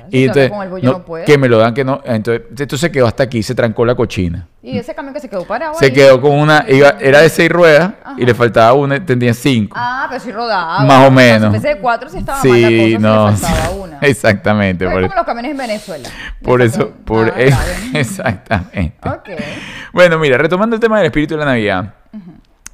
[0.09, 2.01] Y entonces, no, no que me lo dan, que no.
[2.05, 4.47] Entonces, esto se quedó hasta aquí, se trancó la cochina.
[4.63, 5.91] Y ese camión que se quedó parado Se ahí.
[5.93, 6.65] quedó con una.
[6.67, 9.75] Iba, era de seis ruedas y le faltaba una, tenía cinco.
[9.79, 10.83] Ah, pero sí rodaba.
[10.85, 11.49] Más o menos.
[11.51, 13.29] Fuese de cuatro, sí estaba mal la sí, cosa, no.
[13.31, 13.97] le faltaba una.
[14.01, 14.85] Exactamente.
[14.85, 16.09] Pero Por, es como los camiones en Venezuela.
[16.41, 16.91] por eso.
[17.05, 17.73] Por, es- grave.
[17.99, 19.07] exactamente.
[19.07, 19.29] Ok.
[19.93, 21.93] Bueno, mira, retomando el tema del espíritu de la Navidad.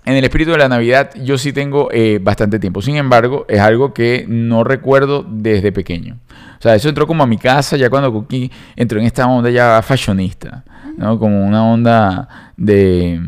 [0.10, 2.82] En el espíritu de la Navidad yo sí tengo eh, bastante tiempo.
[2.82, 6.17] Sin embargo, es algo que no recuerdo desde pequeño.
[6.58, 9.52] O sea, eso entró como a mi casa ya cuando Cookie entró en esta onda
[9.52, 10.63] ya fashionista,
[10.98, 11.19] ¿no?
[11.19, 13.22] Como una onda de...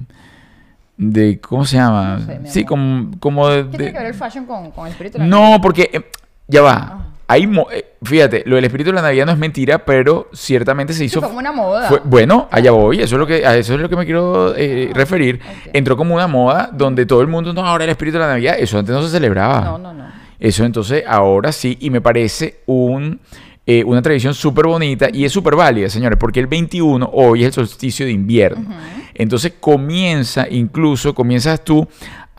[0.97, 2.17] de ¿Cómo se llama?
[2.17, 3.69] No sé, mi sí, como, como de...
[3.69, 6.01] ¿Qué tiene que ver el fashion con, con el espíritu de la no, porque eh,
[6.47, 7.10] ya va.
[7.31, 10.93] Hay mo- eh, fíjate, lo del espíritu de la Navidad no es mentira, pero ciertamente
[10.93, 11.87] se hizo fue como una moda.
[11.87, 14.53] fue- bueno, allá voy, eso es lo que, a eso es lo que me quiero
[14.55, 15.39] eh, Ah, referir.
[15.71, 18.55] Entró como una moda donde todo el mundo, no, ahora el espíritu de la Navidad,
[18.59, 19.61] eso antes no se celebraba.
[19.61, 20.05] No, no, no.
[20.39, 23.19] Eso entonces ahora sí, y me parece un,
[23.65, 27.47] eh, una tradición súper bonita y es súper válida, señores, porque el 21 hoy es
[27.47, 28.65] el solsticio de invierno.
[29.13, 31.87] Entonces comienza, incluso comienzas tú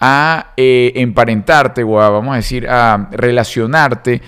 [0.05, 4.21] a eh, emparentarte o a, vamos a decir, a relacionarte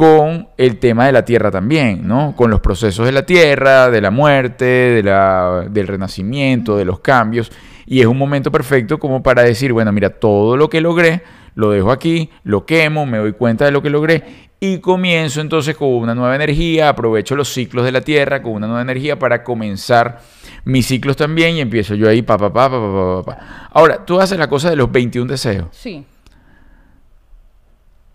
[0.00, 2.34] con el tema de la tierra también, ¿no?
[2.34, 7.00] Con los procesos de la tierra, de la muerte, de la, del renacimiento, de los
[7.00, 7.52] cambios.
[7.84, 11.22] Y es un momento perfecto como para decir, bueno, mira, todo lo que logré,
[11.54, 15.76] lo dejo aquí, lo quemo, me doy cuenta de lo que logré y comienzo entonces
[15.76, 19.44] con una nueva energía, aprovecho los ciclos de la tierra con una nueva energía para
[19.44, 20.22] comenzar
[20.64, 23.68] mis ciclos también y empiezo yo ahí, pa, pa, pa, pa, pa, pa, pa.
[23.70, 25.68] Ahora, tú haces la cosa de los 21 deseos.
[25.72, 26.06] Sí.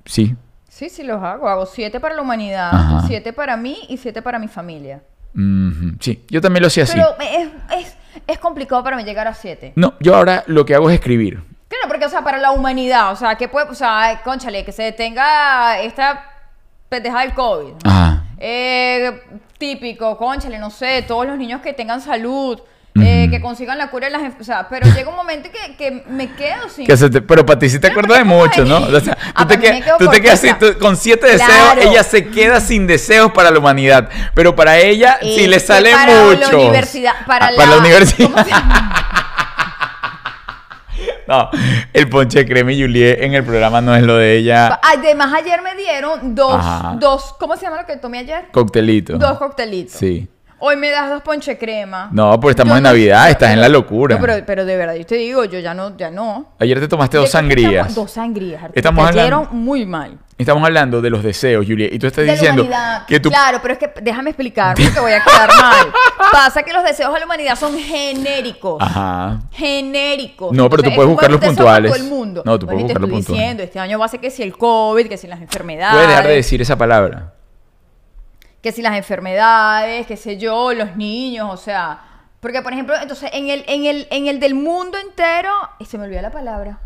[0.03, 0.35] Sí.
[0.75, 1.47] Sí, sí los hago.
[1.47, 3.03] Hago siete para la humanidad, Ajá.
[3.07, 5.01] siete para mí y siete para mi familia.
[6.01, 6.97] Sí, yo también lo hacía así.
[6.97, 7.47] Pero es,
[7.79, 9.71] es, es complicado para mí llegar a siete.
[9.77, 11.41] No, yo ahora lo que hago es escribir.
[11.69, 14.73] Claro, porque, o sea, para la humanidad, o sea, que puede, o sea, conchale, que
[14.73, 16.25] se detenga esta
[16.89, 17.71] pendeja del COVID.
[17.71, 17.89] ¿no?
[17.89, 18.25] Ajá.
[18.37, 19.21] Eh,
[19.57, 22.59] típico, conchale, no sé, todos los niños que tengan salud,
[23.01, 26.03] eh, que consigan la cura de las O sea, pero llega un momento que, que
[26.07, 26.85] me quedo sin.
[26.87, 28.77] Que se te- pero para ti sí te acuerdas de mucho, ¿no?
[28.77, 31.81] O sea, Ah, tú te, quedas- tú te tú- con siete deseos, Claro.
[31.81, 34.09] ella se queda sin deseos para la humanidad.
[34.33, 36.57] Pero para ella Eh, sí le que sale para la mucho.
[36.59, 38.29] universidad, para la- para la ¿cómo universidad.
[41.27, 41.49] no,
[41.91, 44.79] el ponche de crema y Juliet en el programa no es lo de ella.
[44.83, 46.95] Además, ayer me dieron dos, Ajá.
[46.97, 48.45] dos, ¿cómo se llama lo que tomé ayer?
[48.51, 49.17] Coctelito.
[49.17, 49.97] Dos coctelitos.
[49.97, 50.29] Sí.
[50.59, 52.09] Hoy me das dos ponche crema.
[52.11, 54.15] No, porque estamos Yo en no- Navidad, estás en la locura.
[54.15, 56.53] no, pero, pero de verdad, yo te digo, yo ya no, ya no.
[56.59, 57.71] Ayer te tomaste dos ¿De qué sangrías.
[57.87, 57.95] estamos?
[57.95, 60.17] Dos sangrías, Arturo, Estamos que hablando- cayeron muy mal.
[60.37, 61.93] Estamos hablando de los deseos, Juliet.
[61.93, 63.05] Y tú estás De la diciendo humanidad.
[63.05, 63.29] que tú.
[63.29, 65.87] Claro, pero es que déjame explicar porque voy a quedar mal.
[66.31, 68.81] Pasa que los deseos de la humanidad son genéricos.
[68.81, 69.39] Ajá.
[69.51, 70.51] Genéricos.
[70.51, 71.91] No, pero tú puedes es buscar los puntuales.
[71.91, 72.43] todo el mundo.
[72.45, 73.39] No, tú puedes Bueno, te buscar los puntuales.
[73.41, 75.93] diciendo, este año va a ser que si el COVID, que si las enfermedades.
[75.95, 77.31] Puedes dejar de decir esa palabra.
[78.65, 81.99] Que si las enfermedades, qué sé yo, los niños, o sea,
[82.39, 85.99] porque por ejemplo, entonces en el en el en el del mundo entero, y se
[85.99, 86.79] me olvidó la palabra.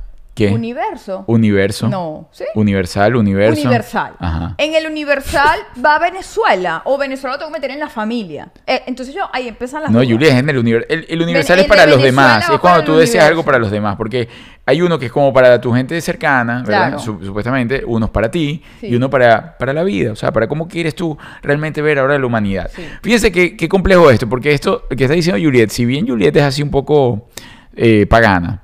[0.48, 0.54] ¿Qué?
[0.54, 1.24] Universo.
[1.28, 1.88] Universo.
[1.88, 2.44] No, ¿sí?
[2.56, 3.62] Universal, universo.
[3.62, 4.14] Universal.
[4.20, 4.56] Ajá.
[4.58, 8.50] En el universal va Venezuela o Venezuela lo tengo que meter en la familia.
[8.66, 10.12] Eh, entonces yo ahí empiezan las No, dudas.
[10.12, 10.88] Julia, es en el universo.
[10.90, 12.50] El, el universal Ven- es para los demás.
[12.50, 13.96] Es cuando tú deseas algo para los demás.
[13.96, 14.28] Porque
[14.66, 16.88] hay uno que es como para tu gente cercana, ¿verdad?
[16.98, 17.00] Claro.
[17.00, 18.88] Supuestamente, uno es para ti Sí.
[18.88, 20.12] y uno para, para la vida.
[20.12, 22.70] O sea, para cómo quieres tú realmente ver ahora la humanidad.
[22.74, 22.84] Sí.
[23.02, 26.44] Fíjense qué, qué complejo esto, porque esto que está diciendo Juliet, si bien Juliet es
[26.44, 27.28] así un poco
[27.76, 28.62] eh, pagana,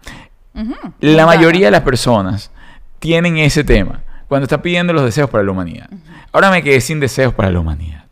[1.00, 2.52] La mayoría de las personas
[3.00, 5.90] tienen ese tema cuando están pidiendo los deseos para la humanidad.
[6.32, 8.06] Ahora me quedé sin deseos para la humanidad.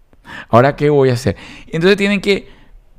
[0.50, 1.36] Ahora, ¿qué voy a hacer?
[1.68, 2.48] Entonces tienen que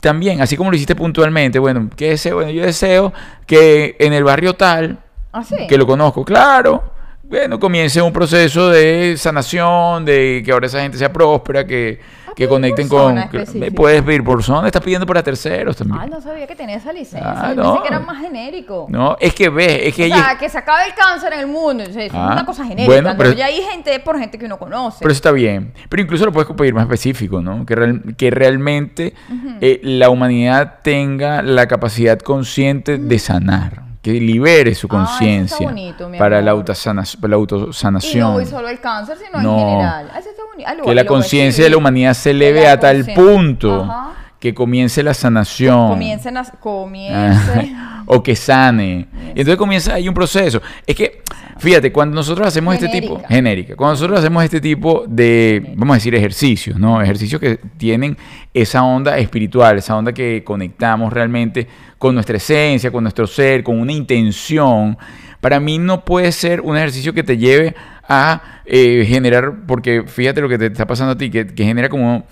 [0.00, 2.36] también, así como lo hiciste puntualmente, bueno, ¿qué deseo?
[2.36, 3.12] Bueno, yo deseo
[3.46, 4.98] que en el barrio tal,
[5.32, 5.56] ¿Ah, sí?
[5.66, 10.98] que lo conozco, claro, bueno, comience un proceso de sanación, de que ahora esa gente
[10.98, 12.00] sea próspera, que,
[12.34, 13.18] que conecten con...
[13.18, 13.74] específica.
[13.74, 16.00] puedes pedir por zona, estás pidiendo para terceros también.
[16.00, 17.22] Ay, no sabía que tenía esa licencia.
[17.30, 17.74] Ah, no.
[17.74, 18.86] Pensé que era más genérico.
[18.88, 21.40] No, es que ves, es que o ella- sea, que se acabe el cáncer en
[21.40, 21.84] el mundo.
[21.86, 22.86] Ah, es una cosa genérica.
[22.86, 23.16] bueno, ¿no?
[23.18, 24.98] pero- Ya hay gente por gente que uno conoce.
[25.00, 25.72] Pero eso está bien.
[25.88, 27.64] Pero incluso lo puedes pedir más específico, ¿no?
[27.64, 29.14] Que, real- que realmente
[29.60, 33.82] eh, la humanidad tenga la capacidad consciente de sanar.
[34.02, 38.20] Que libere su Ah, conciencia bonito, mi para, la para la y autosanación.
[38.20, 39.58] no voy solo el cáncer, sino No.
[39.58, 40.10] en general.
[40.12, 43.82] Ah, eso está Ah, que la conciencia de la humanidad se eleve a tal punto
[43.82, 44.14] Ajá.
[44.38, 45.88] que comience la sanación.
[45.88, 46.44] Comiencen a...
[46.44, 47.74] Comience...
[48.06, 49.06] o que sane.
[49.34, 50.60] Y entonces comienza ahí un proceso.
[50.86, 51.22] Es que,
[51.58, 55.96] fíjate, cuando nosotros hacemos este tipo, genérica, cuando nosotros hacemos este tipo de, vamos a
[55.96, 57.00] decir, ejercicios, ¿no?
[57.00, 58.16] Ejercicios que tienen
[58.52, 61.66] esa onda espiritual, esa onda que conectamos realmente
[61.98, 64.96] con nuestra esencia, con nuestro ser, con una intención.
[65.44, 67.74] Para mí no puede ser un ejercicio que te lleve
[68.08, 71.90] a eh, generar, porque fíjate lo que te está pasando a ti, que, que genera
[71.90, 72.24] como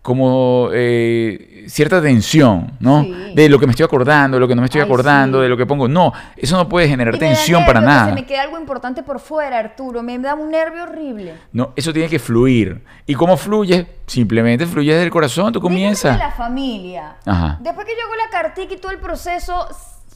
[0.00, 3.02] como eh, cierta tensión, ¿no?
[3.02, 3.32] Sí.
[3.34, 5.42] De lo que me estoy acordando, de lo que no me estoy Ay, acordando, sí.
[5.42, 5.88] de lo que pongo.
[5.88, 8.08] No, eso no puede generar Y tensión para nervio nada.
[8.10, 10.04] Se me queda algo importante por fuera, Arturo.
[10.04, 11.34] Me da un nervio horrible.
[11.52, 12.84] No, eso tiene que fluir.
[13.06, 13.86] ¿Y cómo fluye?
[14.06, 16.16] Simplemente fluye desde el corazón, tú comienzas.
[16.16, 17.16] de la familia.
[17.26, 17.58] Ajá.
[17.60, 19.68] Después que yo hago la cartica y todo el proceso,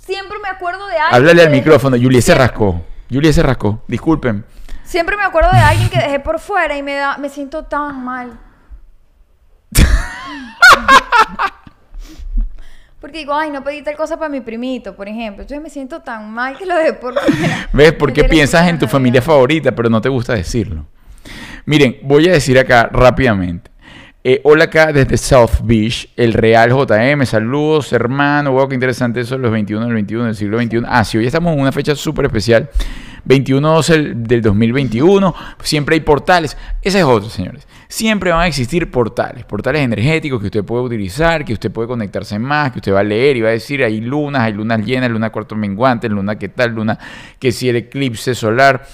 [0.06, 1.14] siempre me acuerdo de alguien.
[1.14, 2.82] Háblale al micrófono, Julie se rascó.
[3.10, 4.44] Julie se rascó, disculpen.
[4.84, 8.04] Siempre me acuerdo de alguien que dejé por fuera y me da, me siento tan
[8.04, 8.38] mal.
[13.00, 15.42] Porque digo, ay, no pedí tal cosa para mi primito, por ejemplo.
[15.42, 17.68] Entonces me siento tan mal que lo dejé por fuera.
[17.72, 17.92] ¿Ves?
[17.92, 20.86] Porque piensas en tu familia favorita, pero no te gusta decirlo.
[21.66, 23.70] Miren, voy a decir acá rápidamente.
[24.28, 27.24] Eh, hola acá desde South Beach, el Real JM.
[27.24, 28.50] Saludos, hermano.
[28.50, 30.82] Wow, qué interesante eso, los 21 del 21 del siglo XXI.
[30.84, 32.68] Ah, sí, hoy estamos en una fecha súper especial.
[33.24, 35.32] 21 del del 2021.
[35.62, 36.56] Siempre hay portales.
[36.82, 37.68] Ese es otro, señores.
[37.86, 39.44] Siempre van a existir portales.
[39.44, 43.04] Portales energéticos que usted puede utilizar, que usted puede conectarse más, que usted va a
[43.04, 46.48] leer y va a decir, hay lunas, hay lunas llenas, luna cuarto menguante, luna qué
[46.48, 46.98] tal, luna
[47.38, 48.88] que si el eclipse solar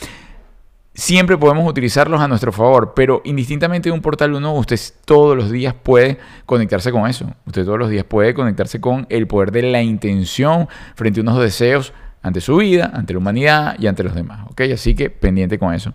[0.94, 5.50] siempre podemos utilizarlos a nuestro favor, pero indistintamente de un portal uno, usted todos los
[5.50, 7.26] días puede conectarse con eso.
[7.46, 11.40] Usted todos los días puede conectarse con el poder de la intención frente a unos
[11.40, 14.46] deseos ante su vida, ante la humanidad y ante los demás.
[14.50, 14.62] ¿Ok?
[14.74, 15.94] Así que pendiente con eso.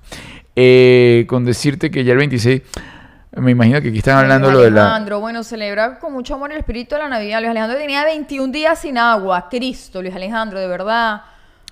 [0.55, 2.61] Eh, con decirte que ya el 26,
[3.37, 4.87] me imagino que aquí están hablando lo de la...
[4.87, 7.39] Alejandro, bueno, celebra con mucho amor el espíritu de la Navidad.
[7.39, 9.47] Luis Alejandro tenía 21 días sin agua.
[9.49, 11.21] Cristo, Luis Alejandro, de verdad.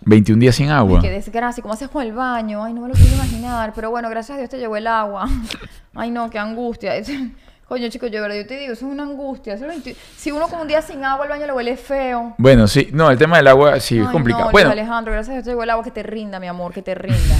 [0.02, 1.02] 21 días sin agua.
[1.02, 2.64] Qué desgracia, ¿cómo haces con el baño?
[2.64, 3.72] Ay, no me lo quiero imaginar.
[3.74, 5.28] Pero bueno, gracias a Dios te llegó el agua.
[5.96, 6.94] Ay, no, qué angustia.
[7.68, 9.56] Coño, chicos, yo, verdad, yo te digo, eso es una angustia.
[9.56, 12.36] Eso es 20 Si uno con un día sin agua, el baño le huele feo.
[12.38, 14.46] Bueno, sí, no, el tema del agua sí es Ay, complicado.
[14.46, 15.84] No, bueno, Alejandro, gracias a Dios te llegó el agua.
[15.84, 17.36] Que te rinda, mi amor, que te rinda.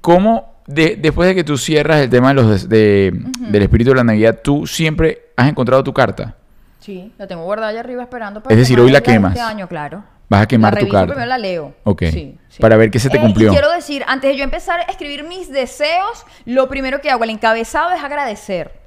[0.00, 3.96] ¿Cómo, de- después de que tú cierras el tema de los de- del espíritu de
[3.96, 6.34] la Navidad, tú siempre has encontrado tu carta?
[6.80, 9.32] Sí, la tengo guardada allá arriba esperando para Es decir, hoy la de quemas.
[9.32, 10.02] Este año, claro.
[10.30, 11.06] Vas a quemar la tu carta.
[11.08, 11.74] Primero la leo.
[11.84, 12.04] Ok.
[12.10, 12.60] Sí, sí.
[12.62, 13.48] Para ver qué se te Eh, cumplió.
[13.50, 17.24] y quiero decir, antes de yo empezar a escribir mis deseos, lo primero que hago,
[17.24, 18.78] el encabezado es agradecer.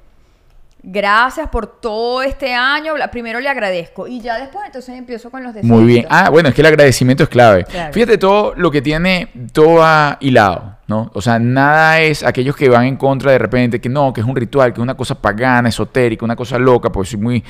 [0.86, 2.92] Gracias por todo este año.
[3.10, 4.06] Primero le agradezco.
[4.06, 5.70] Y ya después entonces empiezo con los deseos.
[5.70, 6.06] Muy bien.
[6.10, 7.64] Ah, bueno, es que el agradecimiento es clave.
[7.64, 7.92] Claro.
[7.92, 11.10] Fíjate todo lo que tiene, todo va hilado, ¿no?
[11.14, 14.26] O sea, nada es aquellos que van en contra de repente, que no, que es
[14.26, 17.42] un ritual, que es una cosa pagana, esotérica, una cosa loca, pues muy...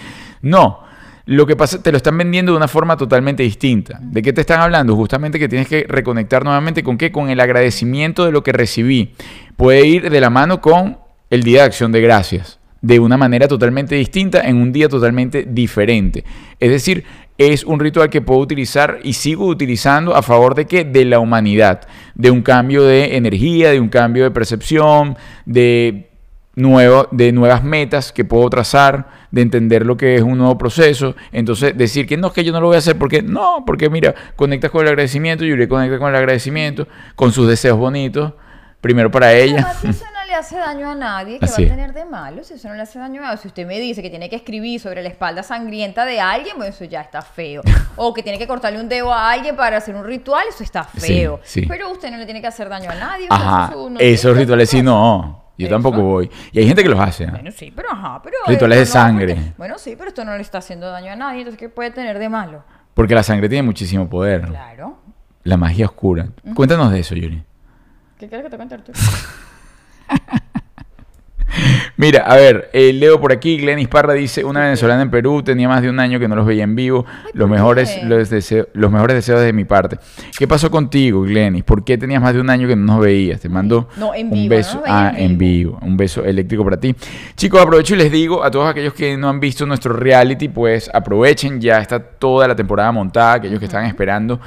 [0.43, 0.85] No.
[1.27, 3.99] Lo que pasa, te lo están vendiendo de una forma totalmente distinta.
[4.03, 4.95] ¿De qué te están hablando?
[4.95, 7.11] Justamente que tienes que reconectar nuevamente con qué?
[7.11, 9.15] Con el agradecimiento de lo que recibí.
[9.57, 10.99] Puede ir de la mano con
[11.31, 15.47] el Día de Acción de Gracias de una manera totalmente distinta en un día totalmente
[15.49, 16.23] diferente.
[16.61, 17.05] Es decir,
[17.39, 20.85] es un ritual que puedo utilizar y sigo utilizando a favor de qué?
[20.85, 26.11] De la humanidad, de un cambio de energía, de un cambio de percepción, de
[26.57, 31.15] nuevo, de nuevas metas que puedo trazar, de entender lo que es un nuevo proceso.
[31.33, 33.91] Entonces, decir que no, es que yo no lo voy a hacer porque no, porque
[33.91, 36.87] mira, conectas con el agradecimiento, Yuri conecta con el agradecimiento,
[37.17, 38.33] con sus deseos bonitos,
[38.81, 39.73] primero para ella.
[39.83, 41.73] Eso no le hace daño a nadie, ¿qué Así va es.
[41.73, 42.45] a tener de malo?
[42.45, 43.39] Si eso no le hace daño a nadie.
[43.39, 46.75] Si usted me dice que tiene que escribir sobre la espalda sangrienta de alguien, pues
[46.75, 47.63] eso ya está feo.
[47.97, 50.83] O que tiene que cortarle un dedo a alguien para hacer un ritual, eso está
[50.85, 51.39] feo.
[51.45, 51.65] sí.
[51.69, 53.27] Pero usted no le tiene que hacer daño a nadie.
[53.27, 55.44] eso no- esos eso- rituales sí no.
[55.57, 55.75] Yo Eso.
[55.75, 56.31] tampoco voy.
[56.53, 57.27] Y hay gente que los hace.
[57.27, 57.31] ¿ah?
[57.33, 58.37] Bueno, sí, pero ajá, pero...
[58.47, 59.53] Rituales de sangre.
[59.57, 62.19] bueno, sí, pero esto no le está haciendo daño a nadie, entonces ¿qué puede tener
[62.19, 62.65] de malo?
[62.95, 64.47] Porque la sangre tiene muchísimo poder.
[64.47, 64.99] Claro.
[65.45, 66.29] La magia oscura.
[66.55, 67.43] Cuéntanos de eso, Yuri.
[68.19, 68.99] ¿Qué quieres que te cuente, Arturo?
[71.97, 75.69] Mira, a ver, eh, leo por aquí, Glenis Parra dice, una venezolana en Perú, tenía
[75.69, 78.69] más de un año que no los veía en vivo, los ¿por mejores, los, deseo-
[78.75, 79.99] los mejores deseos de mi parte.
[80.39, 81.63] ¿Qué pasó contigo, Glenis?
[81.65, 83.41] ¿Por qué tenías más de un año que no nos veías?
[83.41, 84.83] Te mando No, en un vivo, beso.
[84.87, 85.79] ah, en en vivo.
[85.83, 86.95] Un beso eléctrico para ti.
[87.37, 90.91] Chicos, aprovecho y les digo a todos aquellos que no han visto nuestro reality, pues
[90.93, 94.41] aprovechen, ya está toda la temporada montada, aquellos que estaban esperando.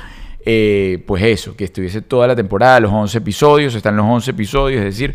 [0.50, 4.80] eh, pues eso, que estuviese toda la temporada, los 11 episodios, están los 11 episodios,
[4.80, 5.13] es decir,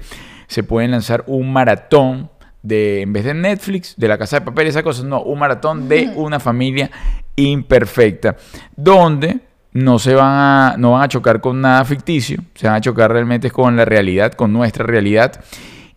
[0.52, 2.30] se pueden lanzar un maratón
[2.62, 5.88] de, en vez de Netflix, de la casa de papel, esa cosa, no, un maratón
[5.88, 6.90] de una familia
[7.36, 8.36] imperfecta,
[8.76, 9.40] donde
[9.72, 13.10] no se van a, no van a chocar con nada ficticio, se van a chocar
[13.10, 15.42] realmente con la realidad, con nuestra realidad.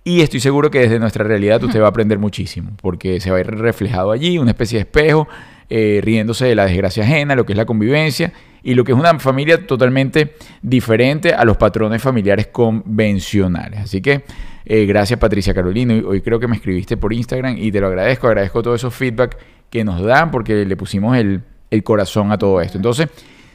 [0.04, 3.38] Y estoy seguro que desde nuestra realidad usted va a aprender muchísimo, porque se va
[3.38, 5.28] a ir reflejado allí, una especie de espejo,
[5.69, 8.32] eh, riéndose de la desgracia ajena, lo que es la convivencia
[8.63, 13.80] y lo que es una familia totalmente diferente a los patrones familiares convencionales.
[13.82, 14.23] Así que
[14.65, 18.28] eh, gracias Patricia Carolina, hoy, creo que me escribiste por Instagram y te lo agradezco,
[18.28, 19.38] agradezco todos esos feedback
[19.69, 22.78] que nos dan porque le pusimos el, el corazón a todo esto.
[22.78, 23.10] Entonces,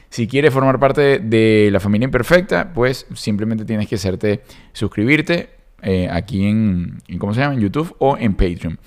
[0.09, 4.41] si quieres formar parte de, de la familia imperfecta, pues simplemente tienes que hacerte
[4.73, 5.49] suscribirte
[5.81, 7.55] eh, aquí en, en, ¿cómo se llama?
[7.55, 8.77] En YouTube o en Patreon.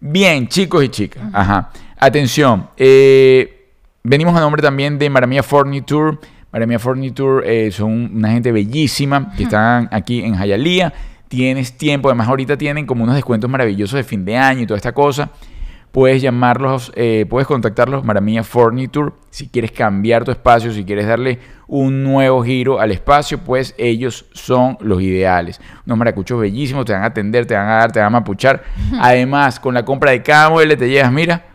[0.00, 1.22] Bien, chicos y chicas.
[1.32, 1.70] Ajá.
[2.02, 2.70] Atención.
[2.78, 3.66] eh,
[4.02, 6.16] venimos a nombre también de Maramia Furniture.
[6.50, 10.94] Maramia Furniture eh, son una gente bellísima que están aquí en Hialeah.
[11.28, 14.78] Tienes tiempo, además ahorita tienen como unos descuentos maravillosos de fin de año y toda
[14.78, 15.30] esta cosa.
[15.92, 21.38] Puedes llamarlos, eh, puedes contactarlos, Maramia Furniture, si quieres cambiar tu espacio, si quieres darle
[21.66, 25.60] un nuevo giro al espacio, pues ellos son los ideales.
[25.84, 28.62] Unos maracuchos bellísimos, te van a atender, te van a dar, te van a mapuchar.
[28.98, 31.49] Además, con la compra de cada mueble te llevas, mira,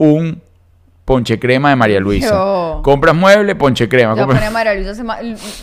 [0.00, 0.40] un
[1.04, 2.30] ponche crema de María Luisa.
[2.30, 2.80] Yo.
[2.82, 4.14] Compras mueble, ponche crema.
[4.16, 5.18] Ya compras- María Luisa se ma-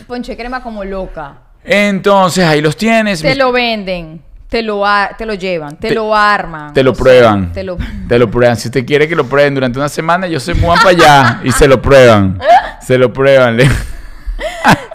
[0.05, 1.37] ponche crema como loca.
[1.63, 3.21] Entonces, ahí los tienes.
[3.21, 4.83] Te lo venden, te lo,
[5.17, 6.71] te lo llevan, te, Te- lo arman.
[6.73, 7.51] Te lo sea, prueban.
[7.51, 7.77] te lo...
[8.07, 8.55] Te lo prueban.
[8.57, 11.51] Si usted quiere que lo prueben durante una semana, ellos se muevan para allá y
[11.51, 12.39] se lo prueban.
[12.81, 13.57] Se lo prueban.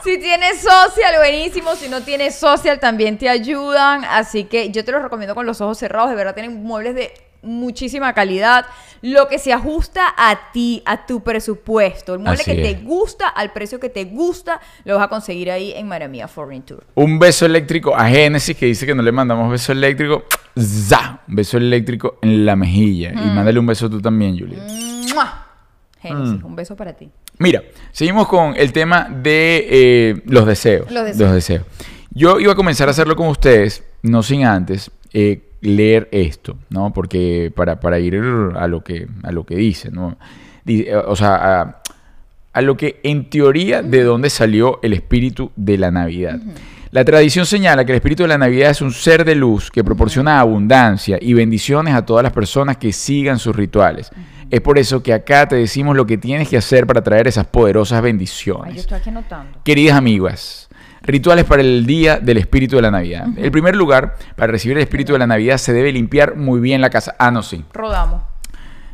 [0.05, 1.76] Si tienes social, buenísimo.
[1.76, 4.05] Si no tienes social, también te ayudan.
[4.05, 6.11] Así que yo te los recomiendo con los ojos cerrados.
[6.11, 8.66] De verdad, tienen muebles de muchísima calidad.
[9.02, 12.14] Lo que se ajusta a ti, a tu presupuesto.
[12.14, 12.78] El mueble Así que es.
[12.78, 16.83] te gusta, al precio que te gusta, lo vas a conseguir ahí en Maramia Furniture.
[16.94, 20.24] Un beso eléctrico a Génesis que dice que no le mandamos beso eléctrico.
[20.59, 21.20] ¡Za!
[21.28, 23.11] Un beso eléctrico en la mejilla.
[23.12, 23.35] Y Mm.
[23.35, 24.61] mándale un beso tú también, Juliet.
[25.14, 25.46] ¡Mua!
[26.00, 26.46] Génesis, Mm.
[26.46, 27.09] un beso para ti.
[27.38, 30.90] Mira, seguimos con el tema de eh, los deseos.
[30.90, 31.33] Los deseos.
[31.33, 31.64] deseos.
[32.11, 36.92] Yo iba a comenzar a hacerlo con ustedes, no sin antes eh, leer esto, ¿no?
[36.92, 40.16] Porque para, para ir a lo que, a lo que dice, ¿no?
[40.64, 41.83] Di- eh, O sea, a,
[42.53, 46.38] a lo que en teoría de dónde salió el espíritu de la Navidad.
[46.90, 49.83] La tradición señala que el espíritu de la Navidad es un ser de luz que
[49.83, 54.11] proporciona abundancia y bendiciones a todas las personas que sigan sus rituales.
[54.51, 57.46] Es por eso que acá te decimos lo que tienes que hacer para traer esas
[57.46, 58.77] poderosas Ay, yo bendiciones.
[58.77, 59.59] estoy aquí anotando.
[59.64, 60.62] Queridas amigas,
[61.02, 63.26] rituales para el día del espíritu de la Navidad.
[63.36, 66.80] El primer lugar, para recibir el espíritu de la Navidad se debe limpiar muy bien
[66.80, 67.14] la casa.
[67.18, 67.64] Ah, no, sí.
[67.72, 68.22] Rodamos.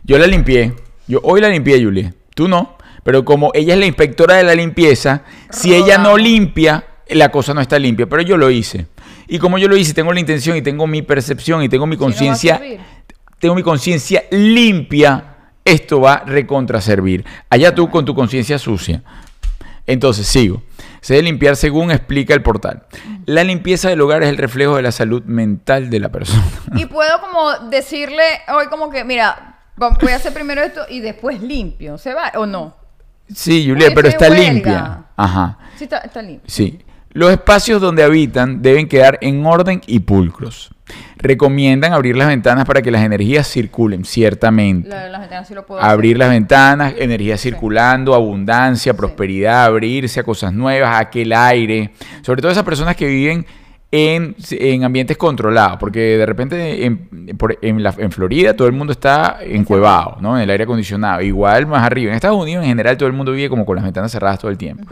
[0.04, 0.74] Yo la limpié.
[1.06, 2.12] Yo hoy la limpié, Julie.
[2.34, 2.76] Tú no.
[3.04, 7.54] Pero como ella es la inspectora de la limpieza, si ella no limpia, la cosa
[7.54, 8.06] no está limpia.
[8.06, 8.86] Pero yo lo hice.
[9.28, 11.96] Y como yo lo hice, tengo la intención y tengo mi percepción y tengo mi
[11.96, 12.60] Si no conciencia,
[13.38, 17.24] tengo mi conciencia limpia, esto va a recontra servir.
[17.50, 19.02] Allá tú con tu conciencia sucia.
[19.86, 20.62] Entonces, sigo.
[21.08, 22.82] Se debe limpiar según explica el portal.
[23.24, 26.44] La limpieza del hogar es el reflejo de la salud mental de la persona.
[26.76, 28.22] Y puedo como decirle
[28.54, 31.96] hoy como que, mira, voy a hacer primero esto y después limpio.
[31.96, 32.76] ¿Se va o no?
[33.34, 34.42] Sí, Julia, Uy, pero está huelga.
[34.52, 35.04] limpia.
[35.16, 35.58] Ajá.
[35.78, 36.44] Sí, está, está limpio.
[36.46, 36.78] Sí.
[37.12, 40.74] Los espacios donde habitan deben quedar en orden y pulcros.
[41.16, 44.88] Recomiendan abrir las ventanas para que las energías circulen, ciertamente.
[44.88, 46.18] La, las ventanas sí lo puedo Abrir hacer.
[46.18, 51.90] las ventanas, energía circulando, abundancia, prosperidad, abrirse a cosas nuevas, a aquel aire.
[52.22, 53.44] Sobre todo esas personas que viven
[53.90, 58.74] en, en ambientes controlados, porque de repente en, por- en la- en Florida todo el
[58.74, 60.36] mundo está encuevado, ¿no?
[60.36, 61.20] En el aire acondicionado.
[61.22, 62.10] Igual más arriba.
[62.10, 64.50] En Estados Unidos en general todo el mundo vive como con las ventanas cerradas todo
[64.50, 64.84] el tiempo.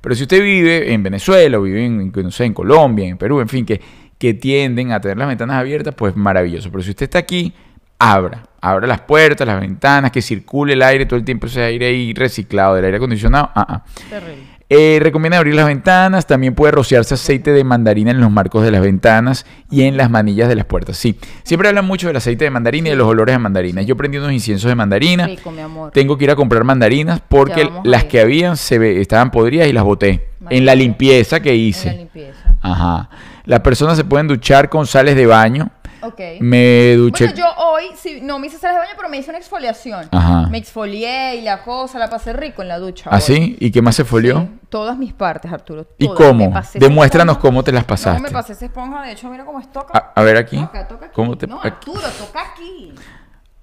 [0.00, 3.40] Pero si usted vive en Venezuela o vive en, no sé, en Colombia, en Perú,
[3.40, 3.80] en fin, que,
[4.24, 6.70] que tienden a tener las ventanas abiertas, pues maravilloso.
[6.70, 7.52] Pero si usted está aquí,
[7.98, 8.42] abra.
[8.60, 12.14] Abra las puertas, las ventanas, que circule el aire todo el tiempo, ese aire ahí
[12.14, 13.50] reciclado del aire acondicionado.
[13.54, 13.84] Ah, ah.
[14.08, 14.54] Terrible.
[14.70, 18.70] Eh, recomienda abrir las ventanas, también puede rociarse aceite de mandarina en los marcos de
[18.70, 20.96] las ventanas y en las manillas de las puertas.
[20.96, 23.82] Sí, siempre hablan mucho del aceite de mandarina y de los olores de mandarina.
[23.82, 25.26] Yo prendí unos inciensos de mandarina.
[25.26, 25.90] Rico, mi amor.
[25.92, 29.72] Tengo que ir a comprar mandarinas porque las que habían se ve- estaban podridas y
[29.74, 31.88] las boté en la limpieza que En hice.
[31.90, 32.43] la limpieza.
[32.64, 33.08] Ajá.
[33.44, 35.70] Las personas se pueden duchar con sales de baño
[36.06, 36.20] Ok.
[36.40, 37.24] Me duché.
[37.24, 40.06] Bueno, yo hoy, sí, no me hice cejas de baño, pero me hice una exfoliación.
[40.12, 40.48] Ajá.
[40.50, 43.08] Me exfolié y la cosa, la pasé rico en la ducha.
[43.10, 43.22] ¿Ah, hoy.
[43.22, 43.56] sí?
[43.58, 44.40] ¿Y qué más se folió?
[44.40, 45.86] Sí, todas mis partes, Arturo.
[45.96, 46.18] ¿Y todas.
[46.28, 46.52] cómo?
[46.74, 48.20] Demuéstranos cómo te las No, pasaste.
[48.20, 49.96] me pasé esa esponja, de hecho, mira cómo es toca.
[50.14, 50.58] A, a ver aquí.
[50.58, 51.14] Toca, toca aquí.
[51.14, 51.58] ¿Cómo te No.
[51.62, 52.92] Arturo, toca aquí.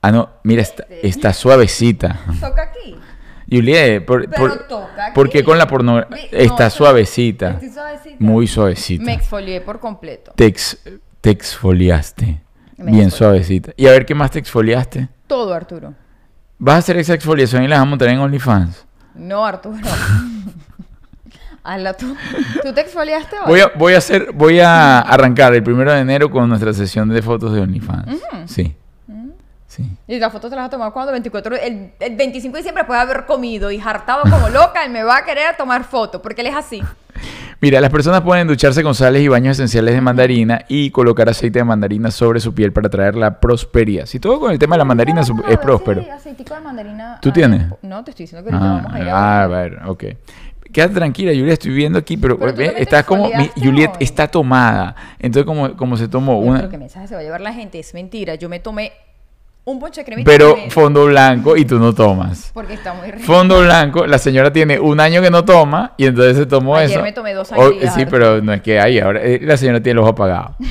[0.01, 1.07] Ah, no, mira, está, Este.
[1.07, 2.21] está suavecita.
[2.39, 2.95] Toca aquí.
[3.51, 5.15] Juliet, por, Pero por- toca aquí.
[5.15, 7.51] ¿por qué con la porno Vi- está suavecita?
[7.51, 8.15] Estoy suavecita.
[8.19, 9.03] Muy suavecita.
[9.03, 10.31] Me exfolié por completo.
[10.35, 10.77] Te, ex-
[11.19, 12.41] te exfoliaste.
[12.77, 13.11] Me Bien exfolié.
[13.17, 13.73] suavecita.
[13.75, 15.09] Y a ver qué más te exfoliaste.
[15.27, 15.93] Todo, Arturo.
[16.57, 18.85] ¿Vas a hacer esa exfoliación y la vas a montar en OnlyFans?
[19.15, 19.77] No, Arturo.
[21.63, 22.15] Hazla tú.
[22.63, 23.43] ¿Tú te exfoliaste hoy?
[23.47, 27.09] Voy a, voy a hacer, voy a arrancar el primero de enero con nuestra sesión
[27.09, 28.19] de fotos de OnlyFans.
[28.47, 28.75] Sí.
[30.07, 32.83] Y las fotos te las vas a tomar cuando 24 el, el 25 de diciembre
[32.85, 36.41] puede haber comido y hartado como loca, él me va a querer tomar foto, porque
[36.41, 36.81] él es así.
[37.61, 41.59] Mira, las personas pueden ducharse con sales y baños esenciales de mandarina y colocar aceite
[41.59, 44.07] de mandarina sobre su piel para traer la prosperidad.
[44.07, 46.01] Si todo con el tema de la mandarina es próspero.
[46.03, 47.19] Sí, aceitico de mandarina.
[47.21, 47.67] ¿Tú tienes?
[47.83, 49.79] No, te estoy diciendo que ahorita Ah, vamos a ir a ah, a ver.
[49.85, 50.03] ok.
[50.73, 53.51] Quédate tranquila, Juliet, estoy viendo aquí, pero, Pero tú ve, también te está como, mi-
[53.61, 53.97] Juliet hoy.
[53.99, 54.95] está tomada.
[55.19, 57.77] Entonces, como, como se tomó una, Pero qué mensaje se va a llevar la gente,
[57.77, 58.35] es mentira.
[58.35, 58.93] Yo me tomé
[59.63, 60.29] un ponche de cremita.
[60.29, 62.51] pero fondo blanco y tú no tomas.
[62.53, 63.25] Porque está muy rico.
[63.25, 66.91] Fondo blanco, la señora tiene un año que no toma y entonces se tomó Ayer
[66.91, 67.01] eso.
[67.03, 69.79] me tomé dos O- sangrías, Sí, pero no es que hay, ahora eh, la señora
[69.81, 70.55] tiene el ojo apagado.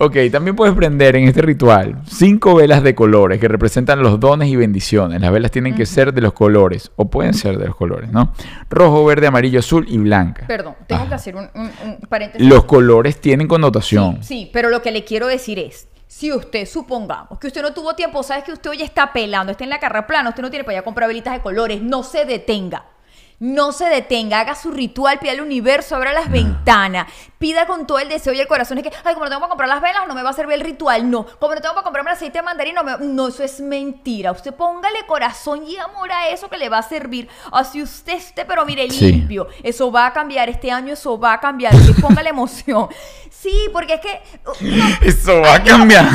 [0.00, 4.48] ok, también puedes prender en este ritual cinco velas de colores que representan los dones
[4.48, 5.20] y bendiciones.
[5.20, 8.32] Las velas tienen que ser de los colores, o pueden ser de los colores, ¿no?
[8.70, 10.44] Rojo, verde, amarillo, azul y blanca.
[10.46, 12.46] Perdón, tengo que hacer un, un- un paréntesis.
[12.46, 14.22] Los colores tienen connotación.
[14.22, 17.94] Sí, pero lo que le quiero decir es, si usted, supongamos, que usted no tuvo
[17.94, 20.64] tiempo, sabes que usted hoy está pelando, está en la carrera plana, usted no tiene
[20.64, 22.86] para allá comprar velitas de colores, no se detenga.
[23.40, 27.06] No se detenga, haga su ritual, pida al universo, abra las ventanas,
[27.38, 28.78] pida con todo el deseo y el corazón.
[28.78, 30.54] Es que, ay, como no tengo para comprar las velas, no me va a servir
[30.54, 31.08] el ritual.
[31.08, 33.60] No, como no tengo para comprarme el aceite de mandarín, no, me- no, eso es
[33.60, 34.32] mentira.
[34.32, 37.28] Usted póngale corazón y amor a eso que le va a servir.
[37.52, 39.12] Así usted esté, pero mire, Sí.
[39.12, 39.46] limpio.
[39.62, 41.72] Eso va a cambiar este año, eso va a cambiar.
[41.76, 42.88] Y póngale emoción.
[43.30, 44.20] Sí, porque es que.
[44.48, 46.06] uh, no, Eso va a cambiar.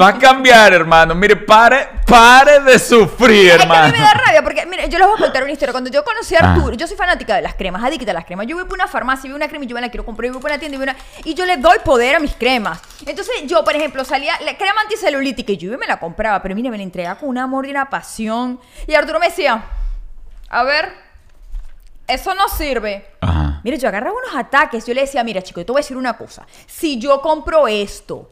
[0.00, 1.16] Va a cambiar, hermano.
[1.16, 4.96] Mire, pare, pare de sufrir, Es que a mí me da rabia porque, mire, yo
[4.98, 5.72] les voy a contar una historia.
[5.72, 6.59] Cuando yo conocí a.
[6.76, 8.46] Yo soy fanática de las cremas, adicta a las cremas.
[8.46, 10.32] Yo voy por una farmacia, veo una crema y yo me la quiero comprar, yo
[10.34, 12.80] voy por una tienda y, una- y yo le doy poder a mis cremas.
[13.06, 16.70] Entonces yo, por ejemplo, salía, la crema anticelulítica y yo me la compraba, pero mire,
[16.70, 18.60] me la entregaba con un amor y una pasión.
[18.86, 19.62] Y Arturo me decía,
[20.48, 20.92] a ver,
[22.06, 23.06] eso no sirve.
[23.20, 23.60] Ajá.
[23.62, 24.86] Mire, yo agarraba unos ataques.
[24.86, 26.46] Yo le decía, mira, chico, yo te voy a decir una cosa.
[26.66, 28.30] Si yo compro esto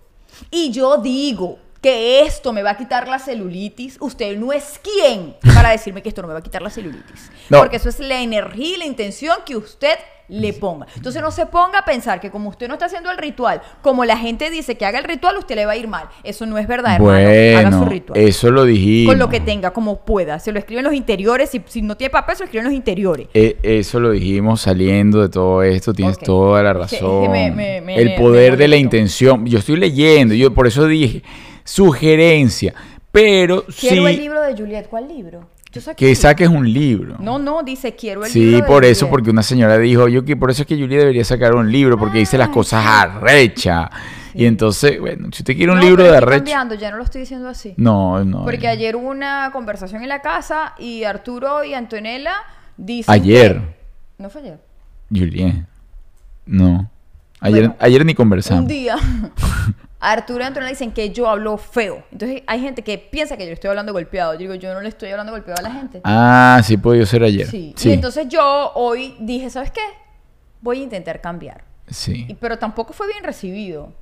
[0.51, 5.37] y yo digo que esto me va a quitar la celulitis, usted no es quien
[5.55, 7.31] para decirme que esto no me va a quitar la celulitis.
[7.51, 7.59] No.
[7.59, 9.95] Porque eso es la energía y la intención que usted
[10.31, 10.87] le ponga.
[10.95, 14.05] Entonces no se ponga a pensar que como usted no está haciendo el ritual, como
[14.05, 16.09] la gente dice que haga el ritual, usted le va a ir mal.
[16.23, 17.59] Eso no es verdad, hermano.
[17.59, 18.19] haga su ritual.
[18.21, 19.13] eso lo dijimos.
[19.15, 20.39] Con lo que tenga, como pueda.
[20.41, 21.49] Se lo escribe en los interiores.
[21.49, 23.29] Si, si no tiene papel, se lo escribe en los interiores.
[23.33, 27.31] E- eso lo dijimos saliendo de todo esto, tienes toda la razón.
[27.31, 29.47] me- me- me- el poder de la intención.
[29.47, 31.23] Yo estoy leyendo, yo por eso dije
[31.69, 32.75] sugerencia,
[33.13, 34.89] pero Quiero el sí libro de Juliet.
[34.89, 35.49] ¿Cuál libro?
[35.71, 37.17] Yo que saques un libro.
[37.19, 38.57] No, no, dice quiero el Sí, libro.
[38.57, 39.11] de por eso, Juliet.
[39.11, 41.99] porque una señora dijo, yo que por eso es que Julia debería sacar un libro,
[41.99, 42.89] porque dice las Ah, cosas sí.
[42.91, 43.91] arrecha.
[44.35, 46.39] Y entonces, bueno, si usted quiere un No, libro de estoy arrecha.
[46.39, 47.75] cambiando, ya no lo estoy diciendo así.
[47.77, 48.45] No, no.
[48.45, 48.73] Porque no.
[48.73, 52.35] ayer hubo una conversación en la casa y Arturo y Antonella
[52.77, 53.13] dicen.
[53.15, 53.55] Ayer.
[53.61, 54.59] que- No fue ayer.
[55.11, 55.67] Julien.
[56.47, 56.91] No.
[57.41, 58.63] Ayer, Bueno, ayer ni conversamos.
[58.63, 58.97] Un día.
[60.01, 62.05] Arturo y Antonella dicen que yo hablo feo.
[62.13, 64.35] Entonces hay gente que piensa que yo le estoy hablando golpeado.
[64.35, 66.01] Yo digo, yo no le estoy hablando golpeado a la gente.
[66.05, 67.47] Ah, sí pudo ser ayer.
[67.49, 67.73] Sí.
[67.77, 67.89] Sí.
[67.91, 69.81] Y entonces yo hoy dije, ¿sabes qué?
[70.61, 71.65] Voy a intentar cambiar.
[71.89, 72.27] sí.
[72.29, 73.93] Y- pero tampoco fue bien recibido.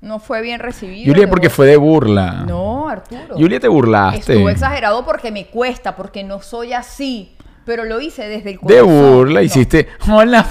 [0.00, 1.12] No fue bien recibido.
[1.12, 2.44] Julia, porque fue de burla.
[2.46, 3.36] No, Arturo.
[3.36, 4.32] Julia, te burlaste.
[4.34, 7.36] Estuvo exagerado porque me cuesta, porque no soy así.
[7.64, 8.86] Pero lo hice desde el De corazón.
[9.14, 9.86] burla, No, hiciste.
[10.10, 10.44] Hola.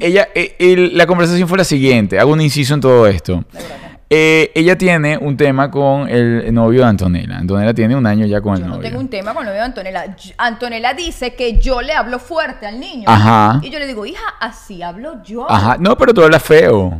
[0.00, 2.18] Ella, eh, el- la conversación fue la siguiente.
[2.18, 3.44] Hago un inciso en todo esto.
[3.52, 3.76] de verdad.
[4.10, 7.36] Eh, ella tiene un tema con el novio de Antonella.
[7.36, 8.88] Antonella tiene un año ya con el Yo no novio.
[8.88, 10.16] tengo un tema con el novio de Antonella.
[10.38, 13.04] Antonella dice que yo le hablo fuerte al niño.
[13.06, 13.60] Ajá.
[13.62, 15.50] Y yo le digo, hija, así hablo yo.
[15.50, 15.76] Ajá.
[15.78, 16.98] No, pero tú hablas feo.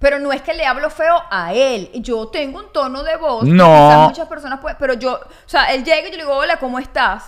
[0.00, 1.88] Pero no es que le hablo feo a él.
[1.94, 3.44] Yo tengo un tono de voz.
[3.44, 3.64] que No.
[3.64, 4.76] quizás muchas personas pueden.
[4.80, 7.22] Pero yo, o sea, él llega y yo le digo, hola, ¿cómo estás?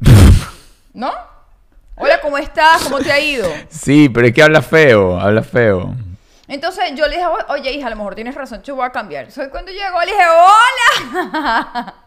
[0.92, 1.10] ¿No?
[1.94, 2.82] Hola, ¿cómo estás?
[2.84, 3.48] ¿Cómo te ha ido?
[3.70, 5.18] Sí, pero es que habla feo.
[5.18, 5.94] Habla feo.
[6.48, 9.24] Entonces yo le dije, oye, hija, a lo mejor tienes razón, yo voy a cambiar.
[9.24, 11.94] Entonces cuando llegó, le dije, hola.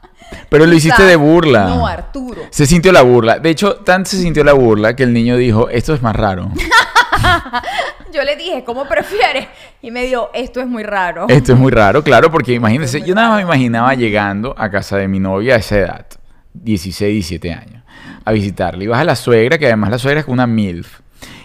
[0.50, 1.66] Pero lo hiciste de burla.
[1.66, 2.44] No, Arturo.
[2.50, 3.40] Se sintió la burla.
[3.40, 6.52] De hecho, tan se sintió la burla que el niño dijo, esto es más raro.
[8.14, 9.48] Yo le dije, ¿cómo prefieres?
[9.82, 11.28] Y me dijo, esto es muy raro.
[11.30, 14.98] Esto es muy raro, claro, porque imagínense, yo nada más me imaginaba llegando a casa
[14.98, 16.06] de mi novia a esa edad,
[16.54, 17.84] 16, 17 años,
[18.26, 18.86] a visitarle.
[18.86, 21.02] Y vas a la suegra, que además la suegra es una MILF.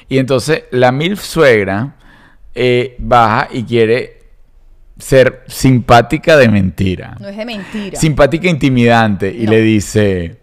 [0.09, 1.97] Y entonces la MILF suegra
[2.55, 4.19] eh, baja y quiere
[4.99, 7.17] ser simpática de mentira.
[7.21, 7.99] No es de mentira.
[7.99, 9.29] Simpática e intimidante.
[9.37, 9.51] Y No.
[9.53, 10.37] le dice,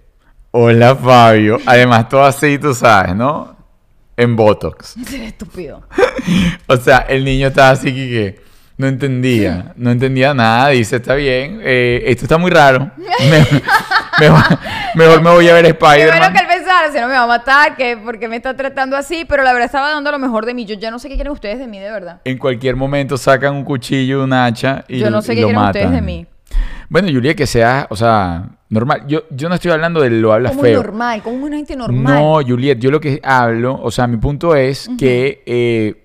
[0.52, 1.58] hola Fabio.
[1.66, 3.56] Además, todo así, tú sabes, ¿no?
[4.18, 4.96] En Botox.
[5.14, 5.84] Estúpido.
[6.68, 8.42] O sea, el niño estaba así que,
[8.78, 10.70] no entendía, no entendía nada.
[10.70, 12.92] Dice, está bien, eh, esto está muy raro.
[13.30, 13.46] Me-
[14.20, 14.60] mejor,
[14.96, 16.34] mejor me voy a ver Spider-Man.
[16.92, 19.66] Si no me va a matar, que porque me está tratando así, pero la verdad
[19.66, 20.66] estaba dando lo mejor de mí.
[20.66, 22.22] Yo ya no sé qué quieren ustedes de mí, de verdad.
[22.24, 25.70] En cualquier momento sacan un cuchillo un hacha y Yo no sé qué quieren matan.
[25.70, 26.26] ustedes de mí.
[26.90, 29.04] Bueno, Julia, que sea, o sea, normal.
[29.08, 30.82] Yo, yo no estoy hablando de lo hablas Como feo.
[30.82, 32.16] normal, como una gente normal.
[32.16, 36.04] No, Juliet, yo lo que hablo, o sea, mi punto es que eh,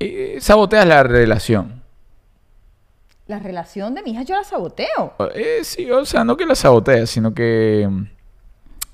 [0.00, 1.80] eh, saboteas la relación.
[3.28, 5.14] La relación de mi hija yo la saboteo.
[5.34, 8.04] Eh, sí, o sea, no que la saboteas, sino que mm,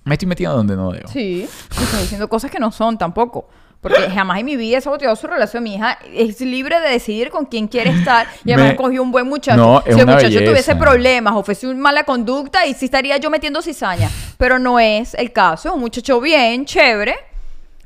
[0.07, 1.09] me estoy metiendo donde no debo.
[1.09, 3.49] Sí, estoy diciendo cosas que no son tampoco.
[3.81, 5.63] Porque jamás en mi vida he saboteado su relación.
[5.63, 8.27] Mi hija es libre de decidir con quién quiere estar.
[8.45, 9.57] Y además Me- cogió un buen muchacho.
[9.59, 10.45] No, es si el muchacho belleza.
[10.45, 14.11] tuviese problemas o fuese una mala conducta, y sí estaría yo metiendo cizaña.
[14.39, 15.69] Pero no es el caso.
[15.69, 17.15] Es un muchacho bien, chévere.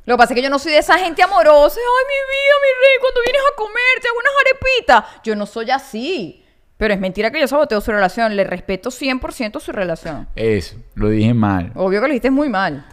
[0.07, 1.77] Lo que pasa es que yo no soy de esa gente amorosa.
[1.77, 5.23] Ay, mi vida, mi rey, cuando vienes a comer, te hago unas arepitas.
[5.25, 6.45] Yo no soy así.
[6.81, 8.35] Pero es mentira que yo saboteo su relación.
[8.35, 10.26] Le respeto 100% su relación.
[10.35, 11.70] Eso, lo dije mal.
[11.74, 12.87] Obvio que lo dijiste muy mal.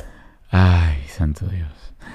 [0.51, 1.69] Ay, santo Dios.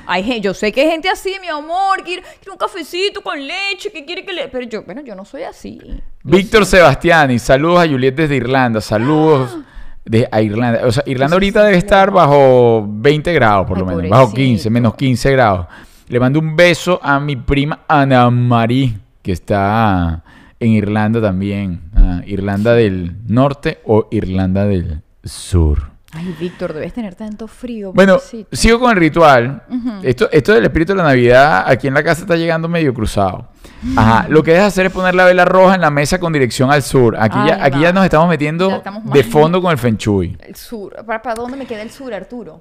[0.07, 3.39] Hay gen- yo sé que hay gente así, mi amor, quiere, quiere un cafecito con
[3.39, 4.49] leche, que quiere que le...
[4.49, 5.81] Pero yo, bueno, yo no soy así.
[6.25, 9.57] Víctor Sebastiani, saludos a Juliet desde Irlanda, saludos
[10.05, 10.81] de, a Irlanda.
[10.87, 14.43] O sea, Irlanda ahorita debe estar bajo 20 grados, por Ay, lo menos, bajo pobrecito.
[14.49, 15.67] 15, menos 15 grados.
[16.09, 20.22] Le mando un beso a mi prima Ana Marí, que está
[20.63, 21.91] en Irlanda también.
[21.95, 25.91] Ah, Irlanda del Norte o Irlanda del Sur.
[26.15, 27.93] Ay, Víctor, debes tener tanto frío.
[27.93, 28.55] Bueno, pobrecito.
[28.55, 29.63] sigo con el ritual.
[30.03, 33.49] esto, esto del espíritu de la Navidad aquí en la casa está llegando medio cruzado.
[33.97, 34.27] Ajá.
[34.29, 36.83] Lo que debes hacer es poner la vela roja en la mesa con dirección al
[36.83, 37.17] sur.
[37.19, 40.37] Aquí, ya, aquí ya nos estamos metiendo estamos de fondo con el Feng Shui.
[40.41, 40.95] El sur.
[41.07, 42.61] ¿Para, para dónde me queda el sur, Arturo?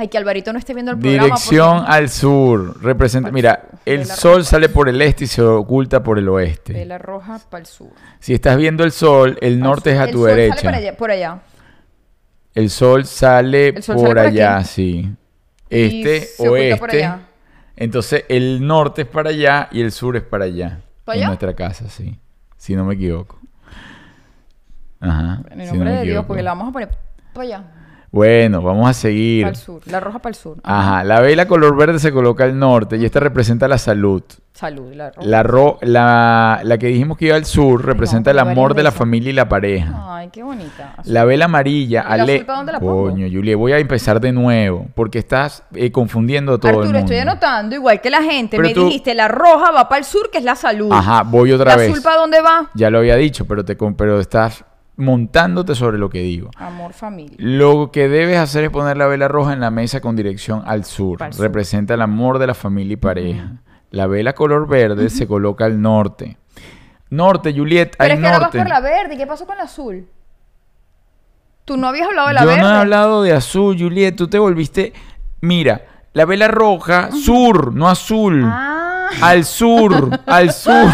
[0.00, 1.24] Ay, que Alvarito no esté viendo el programa.
[1.24, 2.82] Dirección porque- al sur.
[2.82, 3.78] Representa, mira, sur.
[3.84, 4.44] el Vela sol roja.
[4.44, 6.72] sale por el este y se oculta por el oeste.
[6.72, 7.90] Vela roja para el sur.
[8.18, 10.62] Si estás viendo el sol, el norte es a El tu sol sale derecha.
[10.62, 11.38] para allá- por allá.
[12.54, 15.14] El sol sale El sol por sale por allá, sí.
[15.68, 16.78] Y Este, se oeste.
[16.78, 17.18] por allá.
[17.76, 20.80] Entonces el norte es para allá y el sur es para allá.
[21.04, 21.26] ¿Para en allá?
[21.28, 22.18] nuestra casa, sí.
[22.56, 23.38] Si no me equivoco.
[25.00, 25.42] Ajá.
[25.50, 26.88] En el si no nombre de Dios, porque la vamos a poner
[27.34, 27.64] para allá.
[28.12, 29.44] Bueno, vamos a seguir.
[29.44, 29.82] Para el sur.
[29.86, 30.56] La roja para el sur.
[30.64, 31.04] Ajá.
[31.04, 34.22] La vela color verde se coloca al norte y esta representa la salud.
[34.52, 35.26] Salud, la roja.
[35.28, 38.90] La, ro- la, la que dijimos que iba al sur representa el amor de la
[38.90, 40.16] familia y la pareja.
[40.16, 40.94] Ay, qué bonita.
[40.98, 41.14] Azul.
[41.14, 42.34] La vela amarilla, ¿Y la ale...
[42.34, 43.02] azul para dónde la pongo?
[43.10, 46.98] Coño, Julia, voy a empezar de nuevo porque estás eh, confundiendo a todo el mundo.
[46.98, 48.56] estoy anotando, igual que la gente.
[48.56, 50.90] Pero me tú- dijiste, la roja va para el sur, que es la salud.
[50.92, 51.90] Ajá, voy otra ¿La vez.
[51.92, 52.70] azul para dónde va?
[52.74, 54.64] Ya lo había dicho, pero te pero estás
[55.00, 56.50] montándote sobre lo que digo.
[56.56, 57.36] Amor, familia.
[57.38, 60.84] Lo que debes hacer es poner la vela roja en la mesa con dirección al
[60.84, 61.18] sur.
[61.38, 63.52] Representa el amor de la familia y pareja.
[63.90, 66.36] La vela color verde se coloca al norte.
[67.10, 68.58] Norte, Juliet, Pero hay es que norte.
[68.58, 69.14] por la verde.
[69.14, 70.06] ¿Y qué pasó con la azul?
[71.64, 72.62] Tú no habías hablado de la Yo verde.
[72.62, 74.14] no he hablado de azul, Juliet.
[74.16, 74.92] Tú te volviste.
[75.40, 75.82] Mira,
[76.12, 78.44] la vela roja, sur, no azul.
[78.46, 80.88] Ah, Al sur, al sur.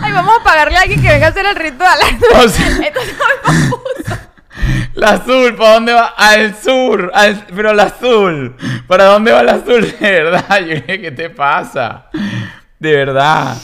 [0.00, 1.98] ay, vamos a pagarle a alguien que venga a hacer el ritual.
[2.44, 3.14] O sea- Entonces.
[4.94, 6.06] La azul, ¿para dónde va?
[6.16, 8.56] Al sur, al- pero la azul.
[8.88, 9.82] ¿Para dónde va la azul?
[10.00, 12.06] De verdad, Juliet, ¿qué te pasa?
[12.80, 13.56] De verdad.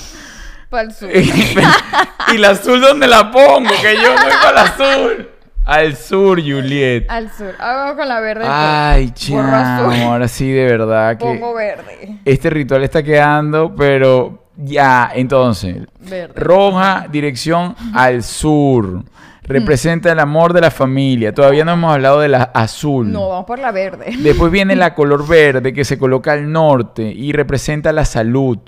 [0.70, 1.10] Para el sur.
[1.12, 3.68] ¿Y la azul dónde la pongo?
[3.82, 5.30] Que yo no iba al azul.
[5.64, 7.06] Al sur, Juliet.
[7.10, 7.52] Al sur.
[7.58, 8.44] Ahora vamos con la verde.
[8.46, 12.18] Ay, chamo, ahora sí, de verdad Pongo que verde.
[12.24, 16.32] este ritual está quedando, pero ya, entonces, Verde.
[16.40, 19.02] roja, dirección al sur.
[19.46, 21.34] Representa el amor de la familia.
[21.34, 23.12] Todavía no hemos hablado de la azul.
[23.12, 24.14] No, vamos por la verde.
[24.20, 28.58] Después viene la color verde que se coloca al norte y representa la salud.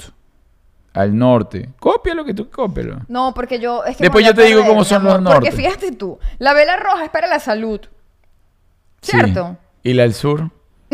[0.93, 1.71] Al norte.
[1.79, 2.99] Cópialo que tú cópialo.
[3.09, 3.85] No, porque yo.
[3.85, 5.55] Es que Después yo te digo cómo son amor, los Porque nortes.
[5.55, 7.81] fíjate tú, la vela roja es para la salud.
[9.01, 9.13] Sí.
[9.13, 9.57] ¿Cierto?
[9.83, 10.51] ¿Y la del sur?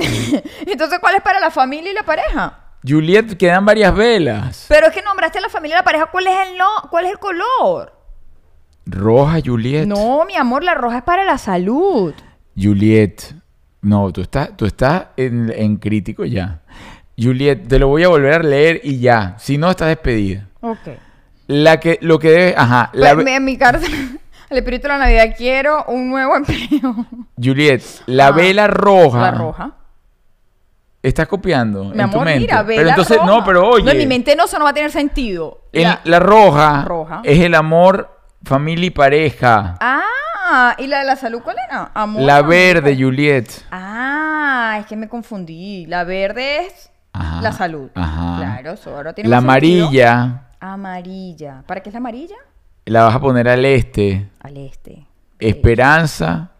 [0.66, 2.58] Entonces, ¿cuál es para la familia y la pareja?
[2.86, 4.66] Juliet, quedan varias velas.
[4.68, 6.06] Pero es que nombraste a la familia y la pareja.
[6.06, 6.66] ¿Cuál es el no?
[6.90, 7.92] ¿Cuál es el color?
[8.86, 9.86] Roja, Juliet.
[9.86, 12.12] No, mi amor, la roja es para la salud.
[12.60, 13.34] Juliet.
[13.82, 16.60] No, tú estás, tú estás en, en crítico ya.
[17.18, 19.36] Juliet, te lo voy a volver a leer y ya.
[19.38, 20.48] Si no, estás despedida.
[20.60, 20.78] Ok.
[21.48, 22.90] La que, lo que debe, ajá.
[22.94, 23.86] la mi- en mi carta,
[24.50, 27.06] el espíritu de la Navidad, quiero un nuevo empleo.
[27.42, 29.20] Juliet, la Ah, vela roja.
[29.20, 29.70] La roja.
[31.02, 32.40] Estás copiando Mi en tu amor, mente.
[32.40, 33.28] mira, ve pero la entonces, roja.
[33.28, 33.84] no, pero oye.
[33.84, 35.62] No, en mi mente no, eso no va a tener sentido.
[35.72, 37.20] en La- la roja, Roja.
[37.24, 38.08] es el amor,
[38.44, 39.76] familia y pareja.
[39.80, 41.90] Ah, ¿y la de la salud cuál era?
[41.94, 42.22] Amor.
[42.22, 43.48] la verde, Juliet.
[43.72, 45.86] Ah, es que me confundí.
[45.86, 47.90] La verde es Ajá, la salud.
[47.94, 48.36] ajá.
[48.38, 49.86] Claro, eso ahora tiene La sentido.
[49.86, 51.64] amarilla Amarilla.
[51.66, 52.36] ¿Para qué es la amarilla?
[52.84, 54.28] la vas a poner al este.
[54.40, 55.06] Al este.
[55.40, 56.50] Esperanza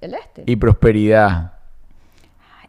[0.00, 0.42] El este.
[0.46, 1.52] y prosperidad.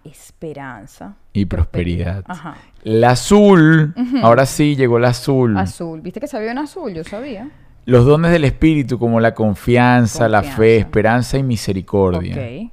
[0.03, 1.15] Esperanza.
[1.33, 2.23] Y prosperidad.
[2.27, 2.55] Ajá.
[2.83, 3.93] La azul,
[4.23, 5.57] ahora sí llegó la azul.
[5.57, 6.01] Azul.
[6.01, 6.93] ¿Viste que sabía en azul?
[6.93, 7.49] Yo sabía.
[7.85, 12.35] Los dones del espíritu como la confianza, la fe, esperanza y misericordia.
[12.35, 12.41] Ok.
[12.51, 12.71] Y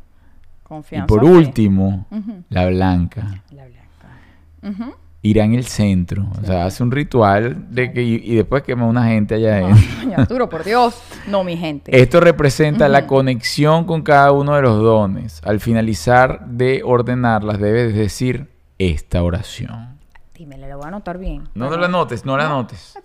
[0.62, 1.06] Confianza.
[1.06, 1.26] por fe.
[1.26, 2.06] último,
[2.48, 3.42] la blanca.
[3.50, 4.82] La blanca.
[4.84, 4.94] Ujú.
[5.26, 6.28] Irá en el centro.
[6.40, 9.64] O sea, hace un ritual de que, y, y después quema una gente allá Ay,
[9.64, 10.14] adentro.
[10.22, 11.02] Arturo, por Dios.
[11.26, 12.00] No, mi gente.
[12.00, 15.40] Esto representa la conexión con cada uno de los dones.
[15.44, 18.48] Al finalizar de ordenarlas, debes decir
[18.78, 19.98] esta oración.
[20.36, 21.48] Dímela, la voy a anotar bien.
[21.54, 22.96] No, no la anotes, no la anotes.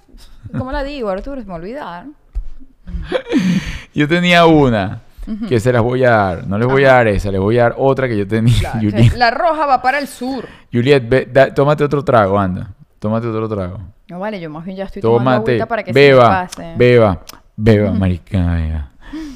[0.55, 1.41] ¿Cómo la digo, Arturo?
[1.41, 2.05] Se me olvidar.
[3.95, 5.01] Yo tenía una
[5.47, 6.47] que se las voy a dar.
[6.47, 8.59] No les voy a dar esa, les voy a dar otra que yo tenía.
[8.59, 10.45] Claro, La roja va para el sur.
[10.74, 12.69] Juliet, ve, da- tómate otro trago, anda.
[12.99, 13.80] Tómate otro trago.
[14.09, 16.74] No vale, yo más bien ya estoy tomando agüita para que se me pase.
[16.78, 17.22] beba,
[17.55, 18.89] beba, marica, beba.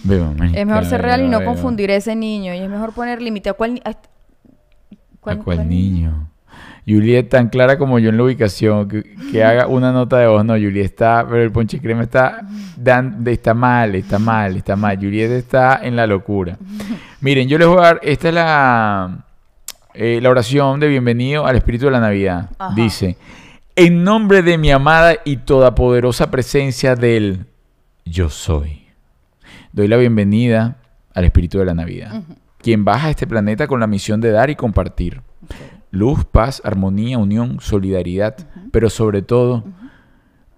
[0.03, 0.59] Beba, marica.
[0.59, 1.51] Es mejor ser real y no beba.
[1.51, 2.53] confundir a ese niño.
[2.53, 3.49] Y es mejor poner límite.
[3.49, 3.89] ¿A cuál, a-
[5.31, 6.29] ¿A cuál niño?
[6.87, 10.45] Juliet tan clara como yo en la ubicación, que, que haga una nota de voz.
[10.45, 12.41] No, Juliet está, pero el ponche crema está,
[12.77, 14.95] dan- está mal, está mal, está mal.
[14.97, 16.57] Juliet está en la locura.
[17.21, 19.25] Miren, yo les voy a dar, esta es la,
[19.95, 22.49] eh, la oración de bienvenido al Espíritu de la Navidad.
[22.59, 22.75] Ajá.
[22.75, 23.17] Dice,
[23.75, 27.45] en nombre de mi amada y todopoderosa presencia del
[28.05, 28.83] yo soy,
[29.71, 30.77] doy la bienvenida
[31.15, 32.21] al Espíritu de la Navidad,
[32.59, 35.21] quien baja a este planeta con la misión de dar y compartir
[35.95, 38.35] luz, paz, armonía, unión, solidaridad,
[38.71, 39.63] pero sobre todo,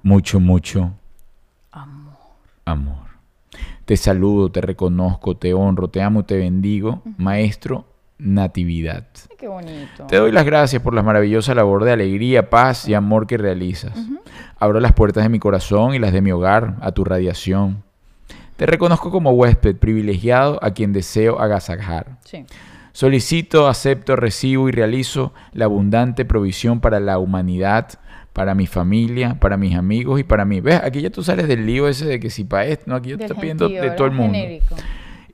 [0.03, 0.93] mucho, mucho
[1.71, 2.13] Amor.
[2.65, 3.07] amor.
[3.85, 7.85] Te saludo, te reconozco, te honro, te amo, te bendigo, Maestro
[8.17, 9.05] Natividad.
[9.29, 10.07] Ay, qué bonito.
[10.07, 13.93] Te doy las gracias por la maravillosa labor de alegría, paz y amor que realizas.
[14.59, 17.83] Abro las puertas de mi corazón y las de mi hogar a tu radiación.
[18.57, 22.17] Te reconozco como huésped privilegiado a quien deseo agasajar.
[22.25, 22.43] Sí.
[22.97, 27.89] Solicito, acepto, recibo y realizo la abundante provisión para la humanidad,
[28.33, 30.61] para mi familia, para mis amigos y para mí.
[30.61, 30.81] ¿Ves?
[30.83, 33.19] Aquí ya tú sales del lío ese de que si para esto, no, aquí yo
[33.19, 34.33] te estoy pidiendo de todo el mundo.
[34.33, 34.75] Genérico.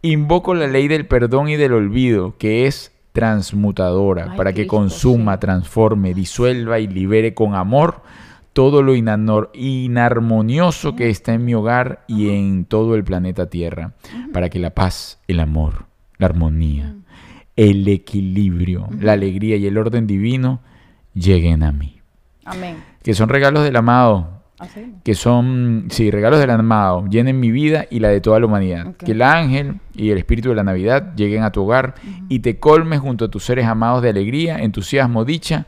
[0.02, 5.36] Invoco la ley del perdón y del olvido, que es transmutadora, Ay, para que consuma,
[5.36, 5.40] sí.
[5.40, 8.02] transforme, disuelva y libere con amor
[8.52, 13.94] todo lo inarmonioso que está en mi hogar y en todo el planeta Tierra,
[14.34, 15.86] para que la paz, el amor,
[16.18, 16.96] la armonía,
[17.56, 20.62] el equilibrio, la alegría y el orden divino
[21.14, 22.00] lleguen a mí.
[22.46, 22.78] Amén.
[23.02, 24.94] Que son regalos del amado, Así.
[25.04, 28.96] que son, sí, regalos del amado, llenen mi vida y la de toda la humanidad.
[28.96, 31.96] Que el ángel y el espíritu de la Navidad lleguen a tu hogar
[32.30, 35.68] y te colmes junto a tus seres amados de alegría, entusiasmo, dicha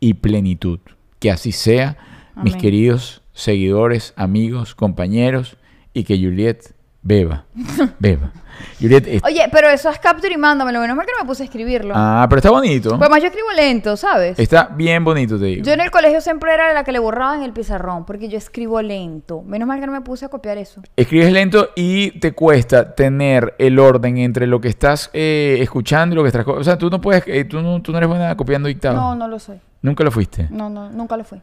[0.00, 0.80] y plenitud.
[1.18, 1.96] Que así sea,
[2.42, 5.58] mis queridos seguidores, amigos, compañeros,
[5.92, 7.44] y que Juliet beba,
[7.98, 8.32] beba.
[8.80, 10.80] Juliet, es- Oye, pero eso es capture y mándamelo.
[10.80, 11.94] Menos mal que no me puse a escribirlo.
[11.96, 12.98] ah, pero está bonito.
[12.98, 14.38] Pues más yo escribo lento, ¿sabes?
[14.38, 15.64] Está bien bonito, te digo.
[15.64, 18.38] Yo en el colegio siempre era la que le borraba en el pizarrón, porque yo
[18.38, 19.42] escribo lento.
[19.42, 20.82] Menos mal que no me puse a copiar eso.
[20.96, 26.16] Escribes lento y te cuesta tener el orden entre lo que estás eh, escuchando y
[26.16, 26.44] lo que estás...
[26.44, 27.24] co- O sea, tú no puedes...
[27.26, 28.96] eh, tú, no, tú no eres buena copiando dictado.
[28.96, 29.58] No, no lo soy.
[29.82, 30.48] Nunca lo fuiste.
[30.50, 31.40] No, no, nunca lo fui.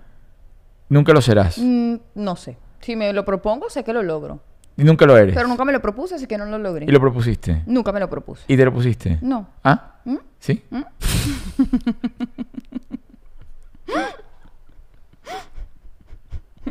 [0.89, 1.57] Nunca lo serás.
[1.57, 2.57] Mm, no sé.
[2.81, 4.41] Si me lo propongo, sé que lo logro.
[4.75, 5.35] Y nunca lo eres.
[5.35, 6.85] Pero nunca me lo propuse, así que no lo logré.
[6.87, 7.61] Y lo propusiste.
[7.65, 8.43] Nunca me lo propuse.
[8.47, 9.19] Y te lo pusiste.
[9.21, 9.47] No.
[9.63, 9.97] ¿Ah?
[10.05, 10.17] ¿Mm?
[10.39, 10.63] ¿Sí?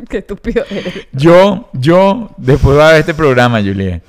[0.09, 1.07] Qué estúpido eres.
[1.11, 4.01] Yo, yo, después va a ver este programa, Juliet.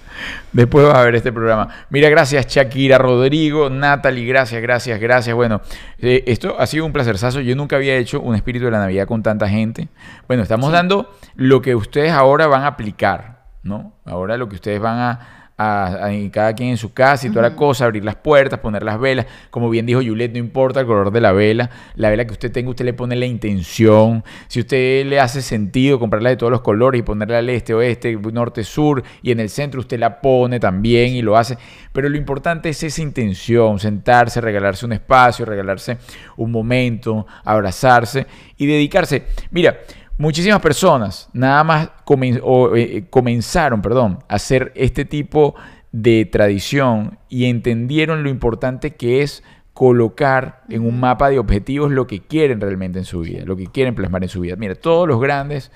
[0.52, 1.68] Después vas a ver este programa.
[1.90, 5.34] Mira, gracias Shakira, Rodrigo, Natalie, gracias, gracias, gracias.
[5.34, 5.60] Bueno,
[5.98, 7.40] eh, esto ha sido un placerzazo.
[7.40, 9.88] Yo nunca había hecho un espíritu de la Navidad con tanta gente.
[10.26, 13.33] Bueno, estamos dando lo que ustedes ahora van a aplicar,
[13.64, 13.94] ¿no?
[14.04, 17.56] Ahora lo que ustedes van a, a, cada quien en su casa y toda la
[17.56, 19.26] cosa, abrir las puertas, poner las velas.
[19.50, 22.50] Como bien dijo Juliet, no importa el color de la vela, la vela que usted
[22.50, 24.24] tenga, usted le pone la intención.
[24.48, 28.16] Si usted le hace sentido comprarla de todos los colores y ponerla al este, oeste,
[28.32, 31.56] norte, sur, y en el centro usted la pone también y lo hace.
[31.92, 35.98] Pero lo importante es esa intención, sentarse, regalarse un espacio, regalarse
[36.36, 39.24] un momento, abrazarse y dedicarse.
[39.50, 39.78] Mira,
[40.18, 45.54] muchísimas personas nada más comen- o, eh, comenzaron, perdón, a hacer este tipo
[45.92, 49.42] de tradición y entendieron lo importante que es
[49.72, 53.66] colocar en un mapa de objetivos lo que quieren realmente en su vida, lo que
[53.66, 54.54] quieren plasmar en su vida.
[54.56, 55.72] Mira, todos los grandes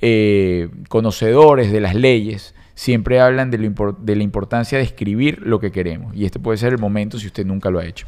[0.00, 5.40] eh, conocedores de las leyes siempre hablan de, lo impor- de la importancia de escribir
[5.42, 6.16] lo que queremos.
[6.16, 8.06] Y este puede ser el momento si usted nunca lo ha hecho.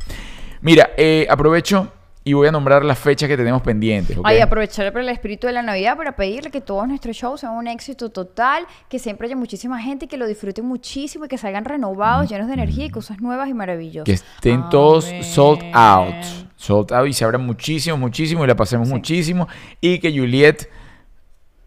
[0.62, 1.92] Mira, eh, aprovecho
[2.26, 4.16] y voy a nombrar las fechas que tenemos pendientes.
[4.16, 4.24] ¿ok?
[4.26, 7.52] Ay, aprovechar por el espíritu de la Navidad para pedirle que todos nuestros shows sean
[7.52, 11.36] un éxito total, que siempre haya muchísima gente y que lo disfruten muchísimo y que
[11.36, 14.06] salgan renovados, llenos de energía y cosas nuevas y maravillosas.
[14.06, 16.14] Que estén todos sold out.
[16.56, 18.94] Sold out y se abran muchísimo, muchísimo y la pasemos Sí.
[18.94, 19.46] muchísimo.
[19.82, 20.70] Y que Juliet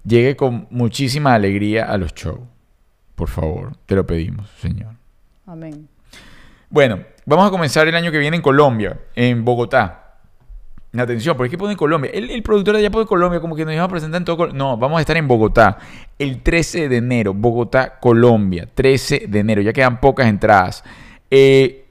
[0.04, 2.40] llegue con muchísima alegría a los shows.
[3.14, 4.94] Por favor, te lo pedimos, señor.
[5.46, 5.88] Amén.
[6.70, 10.07] Bueno, vamos a comenzar el año que viene en Colombia, en Bogotá.
[11.00, 12.12] Atención, ¿por qué pone Colombia?
[12.14, 14.54] El, el productor allá pone Colombia, como que nos iba a presentar en todo Col-
[14.54, 15.78] No, vamos a estar en Bogotá
[16.20, 17.34] el 13 de enero.
[17.34, 19.62] Bogotá, Colombia, 13 de enero.
[19.62, 20.84] Ya quedan pocas entradas.
[21.32, 21.86] Eh,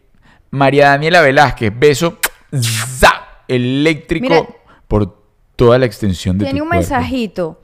[0.51, 2.19] María Daniela Velázquez, beso
[2.61, 3.13] za,
[3.49, 4.47] eléctrico Mira.
[4.89, 5.17] por
[5.57, 6.81] toda la extensión de Tiene tu un cuerpo.
[6.81, 7.61] mensajito.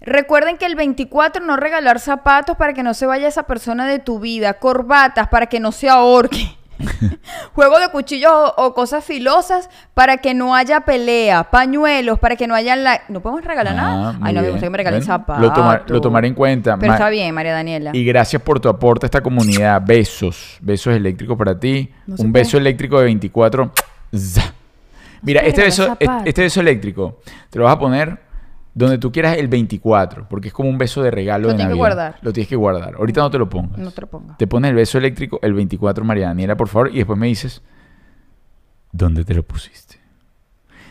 [0.00, 3.98] Recuerden que el 24 no regalar zapatos para que no se vaya esa persona de
[3.98, 6.56] tu vida, corbatas para que no se ahorque.
[7.54, 12.46] Juego de cuchillos o, o cosas filosas para que no haya pelea, pañuelos para que
[12.46, 13.00] no haya la...
[13.08, 14.18] no podemos regalar Ah, nada.
[14.22, 15.42] Ay, no me gusta que me regalen Bueno, zapatos.
[15.42, 16.76] lo tomar- lo tomaré en cuenta.
[16.78, 17.90] Pero Ma- está bien, María Daniela.
[17.94, 19.82] Y gracias por tu aporte a esta comunidad.
[19.84, 20.58] Besos.
[20.60, 21.90] Besos eléctricos para ti.
[22.06, 22.44] No Un puede.
[22.44, 23.72] beso eléctrico de 24.
[24.14, 24.42] za.
[25.22, 27.20] Mira, este beso, este beso eléctrico
[27.50, 28.18] te lo vas a poner
[28.76, 31.72] donde tú quieras el 24, porque es como un beso de regalo Lo de tienes
[31.72, 32.16] que guardar.
[32.20, 32.94] Lo tienes que guardar.
[32.96, 33.78] Ahorita no te lo pongas.
[33.78, 34.36] No te lo pongas.
[34.36, 37.62] Te pones el beso eléctrico el 24, María Daniela, por favor, y después me dices
[38.92, 39.96] dónde te lo pusiste.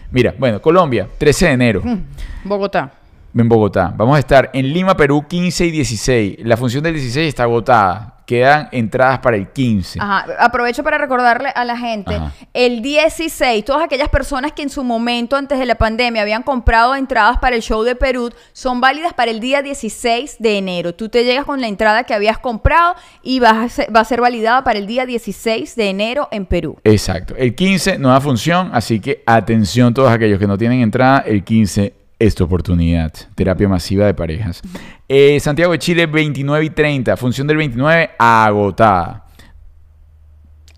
[0.10, 2.04] Mira, bueno, Colombia, 13 de enero Mm,
[2.50, 2.92] Bogotá.
[3.36, 3.94] en Bogotá.
[3.96, 6.38] Vamos a estar en Lima, Perú, 15 y 16.
[6.44, 8.15] La función del 16 está agotada.
[8.26, 10.00] Quedan entradas para el 15.
[10.02, 12.32] Ajá, aprovecho para recordarle a la gente, Ajá.
[12.54, 16.96] el 16, todas aquellas personas que en su momento antes de la pandemia habían comprado
[16.96, 20.96] entradas para el show de Perú, son válidas para el día 16 de enero.
[20.96, 24.06] Tú te llegas con la entrada que habías comprado y vas a ser- va a
[24.06, 26.78] ser validada para el día 16 de enero en Perú.
[26.84, 27.36] Exacto.
[27.38, 28.72] El 15, nueva función.
[28.74, 31.20] Así que atención todos aquellos que no tienen entrada.
[31.20, 31.94] El 15
[32.26, 33.12] es tu oportunidad.
[33.36, 34.62] Terapia masiva de parejas.
[35.08, 37.18] Eh, Santiago de Chile, 29 y 30.
[37.18, 39.26] Función del 29, agotada.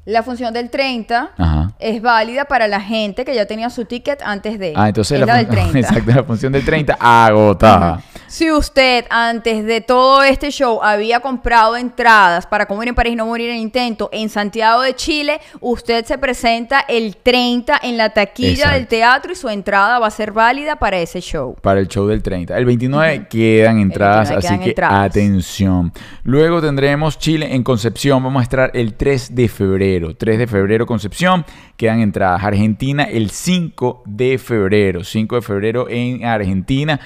[0.05, 1.66] La función del 30 Ajá.
[1.79, 4.73] Es válida para la gente que ya tenía su ticket antes de.
[4.75, 5.79] Ah, entonces es la, fun- del 30.
[5.79, 8.01] Exacto, la función del 30, agotada.
[8.27, 13.13] Si usted antes de todo este show había comprado entradas para cómo ir en París
[13.13, 17.95] y no morir en intento en Santiago de Chile, usted se presenta el 30 en
[17.95, 18.75] la taquilla Exacto.
[18.75, 21.55] del teatro y su entrada va a ser válida para ese show.
[21.61, 22.57] para el show del 30.
[22.57, 25.09] El 29 quedan entradas, 29 así quedan que entradas.
[25.09, 25.93] atención.
[26.23, 28.21] Luego tendremos Chile en Concepción.
[28.23, 30.15] Vamos a estar el 3 de febrero.
[30.17, 31.45] 3 de febrero Concepción.
[31.77, 32.43] Quedan entradas.
[32.43, 35.03] Argentina el 5 de febrero.
[35.03, 36.99] 5 de febrero en Argentina.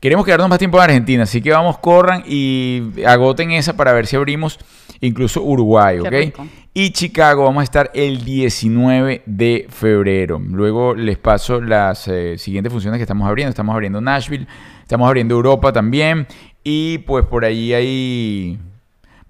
[0.00, 4.06] Queremos quedarnos más tiempo en Argentina, así que vamos, corran y agoten esa para ver
[4.08, 4.58] si abrimos
[5.00, 6.46] incluso Uruguay, ¿ok?
[6.74, 10.40] Y Chicago vamos a estar el 19 de febrero.
[10.40, 13.50] Luego les paso las eh, siguientes funciones que estamos abriendo.
[13.50, 14.46] Estamos abriendo Nashville,
[14.80, 16.26] estamos abriendo Europa también.
[16.64, 18.58] Y pues por ahí hay...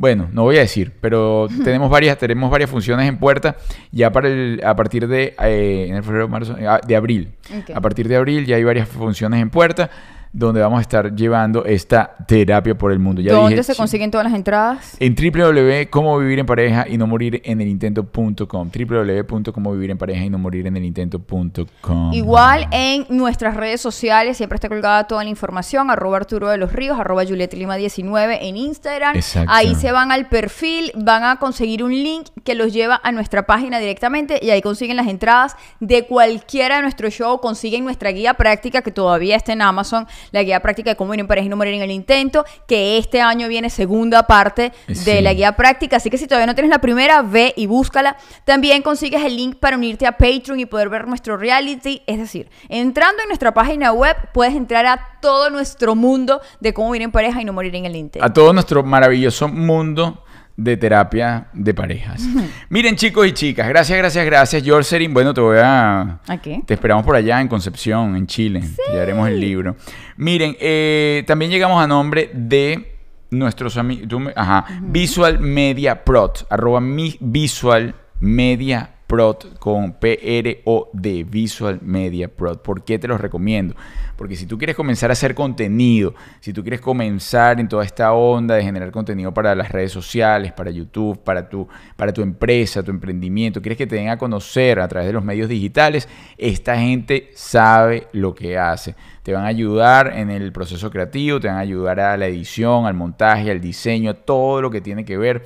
[0.03, 3.55] Bueno, no voy a decir, pero tenemos varias, tenemos varias funciones en puerta
[3.92, 7.28] ya para el, a partir de eh, en el febrero, marzo, eh, de abril.
[7.72, 9.90] A partir de abril ya hay varias funciones en puerta
[10.33, 13.20] donde vamos a estar llevando esta terapia por el mundo.
[13.20, 14.97] Ya ¿Dónde dije, se consiguen todas las entradas?
[14.99, 18.70] En www.cómo vivir en pareja y no morir en el intento.com.
[18.72, 22.12] en pareja y no morir en el intento.com.
[22.14, 26.72] Igual en nuestras redes sociales siempre está colgada toda la información, arroba Arturo de los
[26.72, 29.16] Ríos, arroba Juliet Lima 19 en Instagram.
[29.16, 29.53] Exacto.
[29.53, 33.45] Ahí se van al perfil, van a conseguir un link que los lleva a nuestra
[33.45, 38.35] página directamente y ahí consiguen las entradas de cualquiera de nuestro show, consiguen nuestra guía
[38.35, 41.49] práctica que todavía está en Amazon, la guía práctica de cómo ir en pareja y
[41.49, 45.20] no morir en el intento, que este año viene segunda parte de Sí.
[45.23, 48.16] la guía práctica, así que si todavía no tienes la primera, ve y búscala.
[48.45, 52.51] También consigues el link para unirte a Patreon y poder ver nuestro reality, es decir,
[52.68, 57.12] entrando en nuestra página web puedes entrar a todo nuestro mundo de cómo vivir en
[57.12, 58.25] pareja y no morir en el intento.
[58.27, 60.25] A todo nuestro maravilloso mundo
[60.57, 62.22] de terapia de parejas.
[62.68, 64.62] Miren, chicos y chicas, gracias, gracias, gracias.
[64.62, 66.20] Yorserin, bueno, te voy a.
[66.26, 66.62] ¿A qué?
[66.66, 68.61] Te esperamos por allá en Concepción, en Chile.
[68.61, 69.76] Te llevaremos el libro.
[70.16, 72.96] Miren, eh, también llegamos a nombre de
[73.30, 74.09] nuestros amigos.
[74.36, 74.66] Ajá.
[74.82, 76.46] Visual Media Prot.
[76.50, 81.24] Arroba mi Visual Media Prot con P-R-O-D.
[81.24, 82.62] Visual Media Prot.
[82.62, 83.74] ¿Por qué te los recomiendo?
[84.16, 88.14] Porque si tú quieres comenzar a hacer contenido, si tú quieres comenzar en toda esta
[88.14, 92.82] onda de generar contenido para las redes sociales, para YouTube, para tu, para tu empresa,
[92.82, 96.08] tu emprendimiento, quieres que te den a conocer a través de los medios digitales,
[96.38, 98.94] esta gente sabe lo que hace.
[99.22, 102.86] Te van a ayudar en el proceso creativo, te van a ayudar a la edición,
[102.86, 105.42] al montaje, al diseño, todo lo que tiene que ver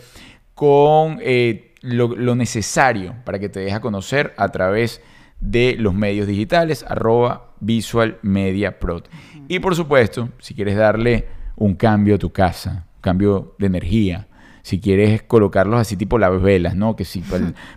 [0.55, 5.01] con eh, lo, lo necesario para que te dejes a conocer a través
[5.41, 9.03] de los medios digitales, arroba Visual Media Pro.
[9.49, 11.27] Y por supuesto, si quieres darle
[11.57, 14.27] un cambio a tu casa, un cambio de energía,
[14.63, 16.97] si quieres colocarlos así tipo las velas, ¿no?
[16.97, 17.23] Que si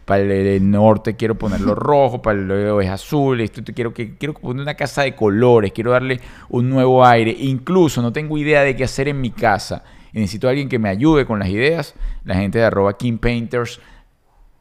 [0.05, 4.33] para el, norte quiero ponerlo rojo, para el oeste es azul, esto quiero que quiero
[4.33, 8.75] poner una casa de colores, quiero darle un nuevo aire, incluso no tengo idea de
[8.75, 11.93] qué hacer en mi casa y necesito a alguien que me ayude con las ideas,
[12.23, 13.79] la gente de arroba King Painters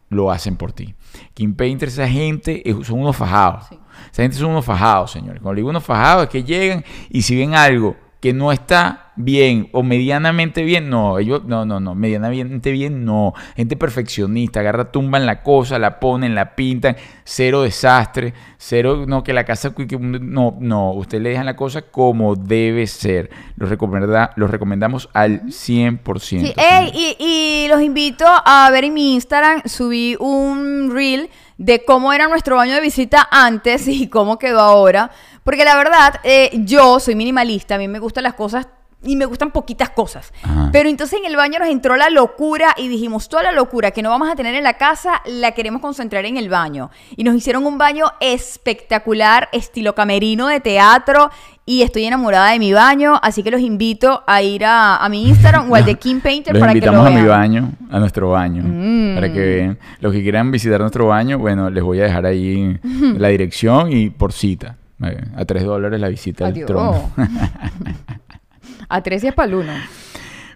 [0.09, 0.95] lo hacen por ti.
[1.35, 3.67] King Painters, esa gente son unos fajados.
[4.11, 5.41] Esa gente son unos fajados, señores.
[5.43, 9.69] Cuando digo unos fajados es que llegan y si ven algo que no está bien
[9.73, 13.35] o medianamente bien, no, ellos, no, no, no, medianamente bien, no.
[13.57, 19.33] Gente perfeccionista, agarra, tumban la cosa, la ponen, la pintan, cero desastre, cero, no, que
[19.33, 23.31] la casa, no, no, usted le dejan la cosa como debe ser.
[23.57, 26.19] Los, recomienda, los recomendamos al 100%.
[26.19, 26.55] Sí,
[26.93, 32.29] y, y los invito a ver en mi Instagram, subí un reel de cómo era
[32.29, 35.11] nuestro baño de visita antes y cómo quedó ahora.
[35.49, 38.69] Porque la verdad, eh, yo soy minimalista, a mí me gustan las cosas
[39.03, 40.31] y me gustan poquitas cosas.
[40.73, 44.03] Pero entonces en el baño nos entró la locura y dijimos, toda la locura que
[44.03, 46.91] no vamos a tener en la casa la queremos concentrar en el baño.
[47.17, 51.31] Y nos hicieron un baño espectacular, estilo camerino de teatro.
[51.65, 55.73] Y estoy enamorada de mi baño, así que los invito a ir a, mi Instagram
[55.73, 57.07] o al de Kim Painter para que lo vean.
[57.07, 59.15] a mi baño, a nuestro baño, mm.
[59.15, 59.79] para que vean.
[60.01, 62.79] Los que quieran visitar nuestro baño, bueno, les voy a dejar ahí
[63.17, 64.77] la dirección y por cita.
[65.01, 67.13] A tres dólares la visita al trono.
[68.89, 69.73] A tres y es para el uno.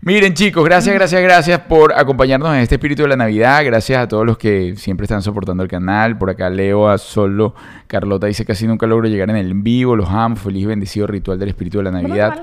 [0.04, 3.64] Miren chicos, gracias, gracias, gracias por acompañarnos en este espíritu de la Navidad.
[3.64, 6.18] Gracias a todos los que siempre están soportando el canal.
[6.18, 7.54] Por acá Leo, a Solo,
[7.86, 9.94] Carlota dice casi nunca logro llegar en el vivo.
[9.94, 10.34] Los amo.
[10.34, 12.42] Feliz bendecido ritual del espíritu de la Navidad.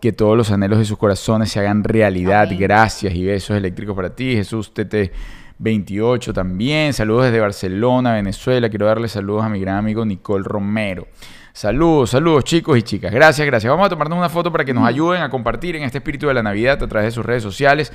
[0.00, 2.48] Que todos los anhelos de sus corazones se hagan realidad.
[2.58, 4.32] Gracias y besos eléctricos para ti.
[4.32, 5.12] Jesús TT
[5.58, 6.92] 28 también.
[6.92, 8.68] Saludos desde Barcelona, Venezuela.
[8.68, 11.06] Quiero darle saludos a mi gran amigo Nicole Romero.
[11.52, 13.12] Saludos, saludos chicos y chicas.
[13.12, 13.68] Gracias, gracias.
[13.68, 16.34] Vamos a tomarnos una foto para que nos ayuden a compartir en este espíritu de
[16.34, 17.92] la Navidad a través de sus redes sociales.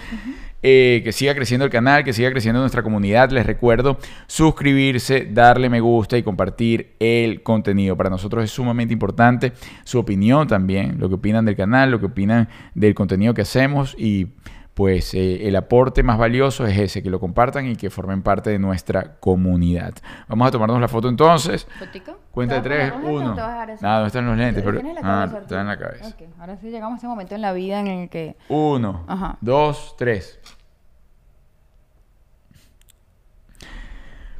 [0.66, 3.30] Eh, que siga creciendo el canal, que siga creciendo nuestra comunidad.
[3.32, 3.98] Les recuerdo
[4.28, 7.96] suscribirse, darle me gusta y compartir el contenido.
[7.96, 9.54] Para nosotros es sumamente importante
[9.86, 13.96] su opinión también, lo que opinan del canal, lo que opinan del contenido que hacemos
[13.98, 14.28] y
[14.74, 18.50] pues eh, el aporte más valioso es ese, que lo compartan y que formen parte
[18.50, 19.94] de nuestra comunidad.
[20.28, 21.68] Vamos a tomarnos la foto entonces.
[21.78, 22.18] ¿Fotico?
[22.32, 23.36] Cuenta de tres, uno.
[23.36, 26.16] Nada, no están los lentes, pero ah, está en la cabeza.
[26.40, 28.36] Ahora sí llegamos a ese momento en la vida en el que...
[28.50, 29.06] Uno,
[29.42, 30.40] dos, tres.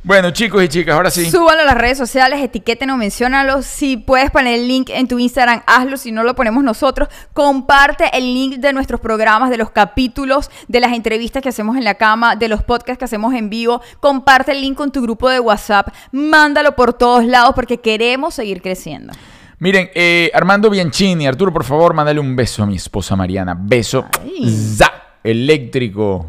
[0.06, 1.32] Bueno, chicos y chicas, ahora sí.
[1.32, 3.62] Súbanlo a las redes sociales, etiqueten o menciónalo.
[3.62, 5.96] Si puedes poner el link en tu Instagram, hazlo.
[5.96, 10.82] Si no lo ponemos nosotros, comparte el link de nuestros programas, de los capítulos, de
[10.82, 13.82] las entrevistas que hacemos en la cama, de los podcasts que hacemos en vivo.
[14.02, 15.88] Comparte el link con tu grupo de WhatsApp.
[16.12, 19.14] Mándalo por todos lados porque queremos seguir creciendo.
[19.60, 23.56] Miren, eh, Armando Bianchini, Arturo, por favor, mándale un beso a mi esposa Mariana.
[23.58, 24.08] Beso.
[24.46, 24.92] Za.
[25.24, 26.26] Eléctrico.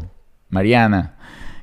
[0.49, 1.14] Mariana.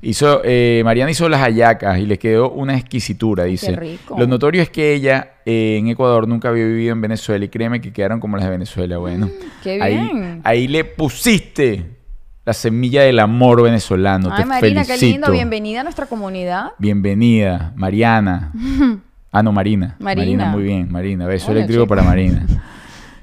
[0.04, 3.76] Hizo, eh, Mariana hizo las hallacas y le quedó una exquisitura, dice.
[3.76, 4.16] rico.
[4.18, 7.80] Lo notorio es que ella eh, en Ecuador nunca había vivido en Venezuela y créeme
[7.80, 8.98] que quedaron como las de Venezuela.
[8.98, 10.40] Bueno, mm, qué bien.
[10.42, 11.84] Ahí, le pusiste
[12.44, 14.28] la semilla del amor venezolano.
[14.32, 15.30] Ay, Marina, qué lindo.
[15.30, 16.72] Bienvenida a nuestra comunidad.
[16.78, 18.50] Bienvenida, Mariana.
[19.30, 19.94] ah, no, Marina.
[20.00, 20.46] Marina.
[20.46, 21.26] muy bien, Marina.
[21.26, 22.44] Beso eléctrico para Marina.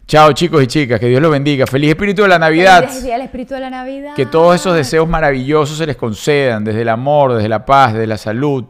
[0.09, 1.67] Chao chicos y chicas, que Dios los bendiga.
[1.67, 2.87] Feliz espíritu de la Navidad.
[2.87, 4.15] Feliz día espíritu de la Navidad.
[4.15, 8.07] Que todos esos deseos maravillosos se les concedan, desde el amor, desde la paz, desde
[8.07, 8.65] la salud,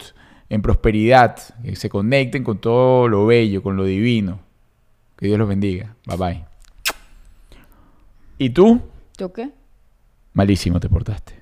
[0.50, 4.42] en prosperidad, que se conecten con todo lo bello, con lo divino.
[5.18, 5.96] Que Dios los bendiga.
[6.08, 6.46] Bye bye.
[8.38, 8.82] ¿Y tú?
[9.16, 9.50] ¿Tú qué?
[10.34, 11.40] Malísimo te portaste.